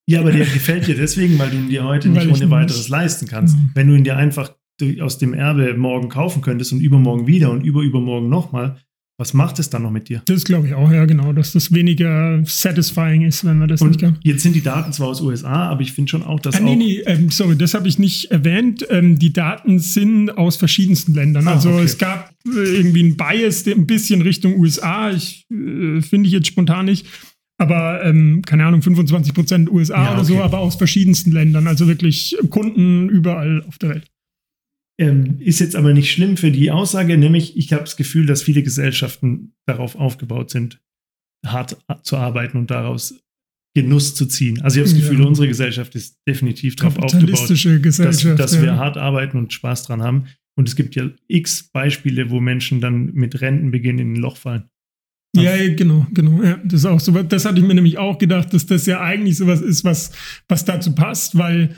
Ja, 0.07 0.21
aber 0.21 0.33
der 0.33 0.45
gefällt 0.45 0.87
dir 0.87 0.95
deswegen, 0.95 1.39
weil 1.39 1.51
du 1.51 1.57
ihn 1.57 1.69
dir 1.69 1.85
heute 1.85 2.09
nicht 2.11 2.27
ohne 2.27 2.51
weiteres 2.51 2.89
leisten 2.89 3.27
kannst. 3.27 3.57
Mhm. 3.57 3.71
Wenn 3.75 3.89
du 3.89 3.95
ihn 3.95 4.05
dir 4.05 4.17
einfach 4.17 4.53
aus 5.01 5.19
dem 5.19 5.35
Erbe 5.35 5.75
morgen 5.75 6.09
kaufen 6.09 6.43
könntest 6.43 6.73
und 6.73 6.81
übermorgen 6.81 7.27
wieder 7.27 7.51
und 7.51 7.65
überübermorgen 7.65 8.29
nochmal, 8.29 8.77
was 9.17 9.33
macht 9.33 9.61
es 9.61 9.71
dann 9.71 9.83
noch 9.83 9.93
mit 9.93 10.09
dir? 10.09 10.23
Das 10.27 10.45
glaube 10.45 10.67
ich 10.67 10.75
auch, 10.75 10.91
ja, 10.91 11.05
genau, 11.05 11.33
dass 11.33 11.53
das 11.53 11.73
weniger 11.73 12.43
satisfying 12.45 13.23
ist, 13.23 13.45
wenn 13.45 13.59
man 13.59 13.69
das 13.69 13.81
und 13.81 13.91
nicht 13.91 14.01
kann. 14.01 14.19
Jetzt 14.25 14.43
sind 14.43 14.57
die 14.57 14.63
Daten 14.63 14.93
zwar 14.93 15.09
aus 15.09 15.21
USA, 15.21 15.69
aber 15.69 15.83
ich 15.83 15.93
finde 15.93 16.11
schon 16.11 16.25
auch, 16.25 16.41
dass. 16.41 16.57
Ah, 16.57 16.61
nee, 16.61 16.75
nee, 16.75 17.03
ähm, 17.07 17.31
sorry, 17.31 17.57
das 17.57 17.75
habe 17.75 17.87
ich 17.87 18.01
nicht 18.01 18.33
erwähnt. 18.33 18.85
Ähm, 18.91 19.17
die 19.17 19.33
Daten 19.33 19.79
sind 19.79 20.37
aus 20.37 20.57
verschiedensten 20.57 21.15
Ländern. 21.15 21.47
Ah, 21.47 21.53
also 21.53 21.71
okay. 21.71 21.85
es 21.85 21.97
gab 21.97 22.34
irgendwie 22.45 23.03
ein 23.03 23.17
Bias, 23.17 23.65
der 23.65 23.75
ein 23.75 23.87
bisschen 23.87 24.23
Richtung 24.23 24.59
USA. 24.59 25.11
Ich 25.11 25.47
äh, 25.51 26.01
finde 26.03 26.27
ich 26.27 26.33
jetzt 26.33 26.49
spontan 26.49 26.87
nicht. 26.87 27.07
Aber 27.57 28.05
ähm, 28.05 28.43
keine 28.45 28.67
Ahnung, 28.67 28.83
25 28.83 29.33
Prozent 29.33 29.71
USA 29.71 30.05
ja, 30.05 30.13
oder 30.13 30.23
okay. 30.23 30.33
so, 30.35 30.43
aber 30.43 30.59
aus 30.59 30.75
verschiedensten 30.75 31.33
Ländern. 31.33 31.67
Also 31.67 31.87
wirklich 31.87 32.37
Kunden 32.51 33.09
überall 33.09 33.65
auf 33.69 33.79
der 33.79 33.91
Welt. 33.91 34.11
Ähm, 35.01 35.39
ist 35.41 35.61
jetzt 35.61 35.75
aber 35.75 35.93
nicht 35.93 36.13
schlimm 36.13 36.37
für 36.37 36.51
die 36.51 36.71
Aussage, 36.71 37.17
nämlich 37.19 37.57
ich 37.57 37.73
habe 37.73 37.83
das 37.83 37.97
Gefühl, 37.97 38.27
dass 38.27 38.43
viele 38.43 38.63
Gesellschaften 38.63 39.55
darauf 39.67 39.97
aufgebaut 39.97 40.51
sind, 40.51 40.81
hart 41.45 41.79
zu 42.03 42.17
arbeiten 42.17 42.59
und 42.59 42.71
daraus 42.71 43.21
Genuss 43.77 44.15
zu 44.15 44.27
ziehen. 44.27 44.63
Also 44.63 44.79
ich 44.79 44.87
habe 44.87 44.95
das 44.95 45.03
Gefühl, 45.03 45.21
ja. 45.21 45.27
unsere 45.27 45.49
Gesellschaft 45.49 45.97
ist 45.97 46.21
definitiv 46.29 46.77
darauf 46.77 46.97
aufgebaut, 46.99 47.51
dass, 47.51 48.19
dass 48.37 48.55
ja. 48.55 48.63
wir 48.63 48.77
hart 48.77 48.97
arbeiten 48.97 49.37
und 49.37 49.53
Spaß 49.53 49.85
dran 49.85 50.03
haben. 50.03 50.27
Und 50.57 50.69
es 50.69 50.77
gibt 50.77 50.95
ja 50.95 51.11
x 51.27 51.65
Beispiele, 51.65 52.31
wo 52.31 52.41
Menschen 52.41 52.81
dann 52.81 53.13
mit 53.13 53.41
Renten 53.41 53.71
beginnen 53.71 53.99
in 53.99 54.13
ein 54.15 54.17
Loch 54.17 54.37
fallen. 54.37 54.65
Ja, 55.37 55.57
genau, 55.75 56.07
genau. 56.13 56.43
Ja, 56.43 56.61
das 56.65 56.81
ist 56.81 56.87
auch 56.87 57.01
so. 57.01 57.11
Das 57.23 57.45
hatte 57.45 57.59
ich 57.59 57.67
mir 57.67 57.75
nämlich 57.75 57.99
auch 57.99 58.19
gedacht, 58.19 58.55
dass 58.55 58.67
das 58.67 58.87
ja 58.87 59.01
eigentlich 59.01 59.37
sowas 59.37 59.61
ist, 59.61 59.83
was, 59.83 60.13
was 60.49 60.65
dazu 60.65 60.95
passt, 60.95 61.37
weil, 61.37 61.75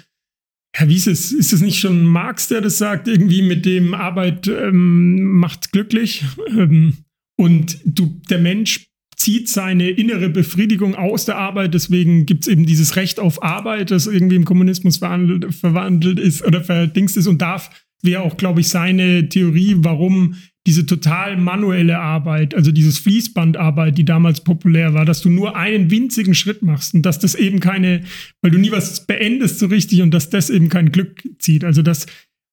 ja, 0.79 0.89
wie 0.89 0.97
ist 0.97 1.07
es? 1.07 1.33
Ist 1.33 1.55
es 1.55 1.63
nicht 1.63 1.79
schon 1.79 2.05
Marx, 2.05 2.49
der 2.49 2.61
das 2.61 2.77
sagt, 2.77 3.09
irgendwie 3.09 3.41
mit 3.41 3.65
dem 3.65 3.95
Arbeit 3.95 4.47
ähm, 4.47 5.39
macht 5.39 5.73
glücklich? 5.73 6.25
Ähm, 6.49 6.99
und 7.39 7.79
du, 7.85 8.21
der 8.29 8.39
Mensch 8.39 8.89
zieht 9.17 9.49
seine 9.49 9.89
innere 9.89 10.29
Befriedigung 10.29 10.95
aus 10.95 11.25
der 11.25 11.39
Arbeit. 11.39 11.73
Deswegen 11.73 12.27
gibt 12.27 12.45
es 12.45 12.49
eben 12.49 12.67
dieses 12.67 12.97
Recht 12.97 13.19
auf 13.19 13.43
Arbeit, 13.43 13.91
das 13.91 14.07
irgendwie 14.07 14.37
im 14.37 14.45
Kommunismus 14.45 14.99
verwandelt, 14.99 15.55
verwandelt 15.55 16.19
ist 16.19 16.45
oder 16.45 16.63
verdingst 16.63 17.17
ist 17.17 17.27
und 17.27 17.41
darf, 17.41 17.71
wäre 18.03 18.23
auch, 18.23 18.37
glaube 18.37 18.61
ich, 18.61 18.69
seine 18.69 19.29
Theorie, 19.29 19.77
warum 19.79 20.37
diese 20.67 20.85
total 20.85 21.37
manuelle 21.37 21.99
Arbeit, 22.01 22.55
also 22.55 22.73
dieses 22.73 22.99
Fließbandarbeit, 22.99 23.97
die 23.97 24.05
damals 24.05 24.43
populär 24.43 24.95
war, 24.95 25.05
dass 25.05 25.23
du 25.23 25.31
nur 25.31 25.57
einen 25.57 25.93
winzigen 25.93 26.35
Schritt 26.35 26.63
machst 26.63 26.93
und 26.93 27.03
dass 27.03 27.21
das 27.21 27.37
eben 27.37 27.61
keine, 27.61 28.03
weil 28.43 28.51
du 28.51 28.59
nie 28.59 28.73
was 28.73 29.07
beendest 29.07 29.61
so 29.61 29.67
richtig 29.67 30.03
und 30.03 30.13
dass 30.13 30.29
das 30.29 30.51
eben 30.51 30.69
kein 30.69 30.91
Glück 30.91 31.23
zieht. 31.39 31.65
Also 31.65 31.83
das 31.83 32.07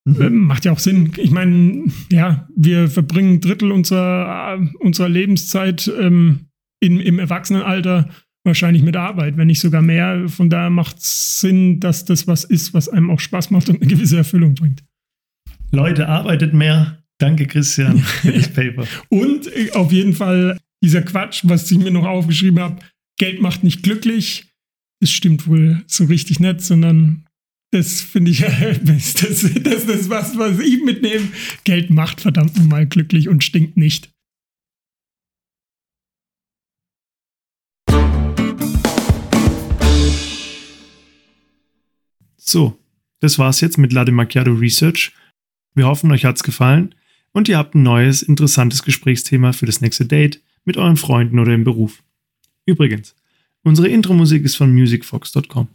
mhm. 0.06 0.21
äh, 0.21 0.29
macht 0.29 0.65
ja 0.65 0.71
auch 0.71 0.79
Sinn. 0.79 1.13
Ich 1.17 1.32
meine, 1.32 1.86
ja, 2.12 2.47
wir 2.56 2.88
verbringen 2.88 3.34
ein 3.34 3.41
Drittel 3.41 3.71
unserer, 3.71 4.60
unserer 4.79 5.10
Lebenszeit 5.10 5.91
ähm, 5.99 6.49
in, 6.79 6.99
im 6.99 7.17
Erwachsenenalter 7.17 8.10
wahrscheinlich 8.43 8.84
mit 8.84 8.95
Arbeit, 8.95 9.38
wenn 9.38 9.47
nicht 9.47 9.62
sogar 9.62 9.82
mehr. 9.82 10.29
Von 10.29 10.51
daher 10.51 10.69
macht 10.69 10.97
es 10.99 11.39
Sinn, 11.39 11.79
dass 11.79 12.06
das 12.06 12.27
was 12.27 12.43
ist, 12.43 12.75
was 12.75 12.89
einem 12.89 13.10
auch 13.10 13.19
Spaß 13.19 13.49
macht 13.49 13.69
und 13.69 13.82
eine 13.82 13.89
gewisse 13.89 14.17
Erfüllung 14.17 14.53
bringt. 14.53 14.84
Leute, 15.73 16.07
arbeitet 16.07 16.53
mehr. 16.53 17.03
Danke, 17.17 17.47
Christian, 17.47 17.97
für 17.97 18.31
das 18.31 18.47
Paper. 18.53 18.86
und 19.09 19.47
äh, 19.47 19.71
auf 19.71 19.91
jeden 19.91 20.13
Fall 20.13 20.59
dieser 20.83 21.01
Quatsch, 21.01 21.41
was 21.45 21.69
ich 21.71 21.79
mir 21.79 21.89
noch 21.89 22.05
aufgeschrieben 22.05 22.59
habe, 22.59 22.79
Geld 23.17 23.41
macht 23.41 23.63
nicht 23.63 23.81
glücklich. 23.81 24.45
Das 24.99 25.09
stimmt 25.09 25.47
wohl 25.47 25.83
so 25.88 26.05
richtig 26.05 26.39
nicht, 26.39 26.62
sondern 26.62 27.25
das 27.71 28.01
finde 28.01 28.29
ich, 28.31 28.39
das, 28.83 29.13
das, 29.15 29.51
das 29.63 29.86
ist 29.86 30.09
was, 30.09 30.38
was 30.38 30.59
ich 30.59 30.83
mitnehme. 30.83 31.27
Geld 31.63 31.89
macht 31.89 32.21
verdammt 32.21 32.55
nochmal 32.55 32.86
glücklich 32.86 33.27
und 33.27 33.43
stinkt 33.43 33.75
nicht. 33.75 34.12
So, 42.38 42.77
das 43.21 43.39
war's 43.39 43.62
jetzt 43.62 43.79
mit 43.79 43.91
Lade 43.91 44.12
Macchiato 44.12 44.51
Research. 44.51 45.13
Wir 45.75 45.88
hoffen, 45.88 46.12
euch 46.12 46.25
hat's 46.25 46.43
gefallen 46.43 46.95
und 47.31 47.49
ihr 47.49 47.57
habt 47.57 47.75
ein 47.75 47.83
neues, 47.83 48.21
interessantes 48.21 48.83
Gesprächsthema 48.83 49.53
für 49.53 49.65
das 49.65 49.81
nächste 49.81 50.05
Date 50.05 50.41
mit 50.65 50.77
euren 50.77 50.97
Freunden 50.97 51.39
oder 51.39 51.53
im 51.53 51.63
Beruf. 51.63 52.03
Übrigens, 52.65 53.15
unsere 53.63 53.89
Intro-Musik 53.89 54.43
ist 54.45 54.55
von 54.55 54.73
musicfox.com. 54.73 55.67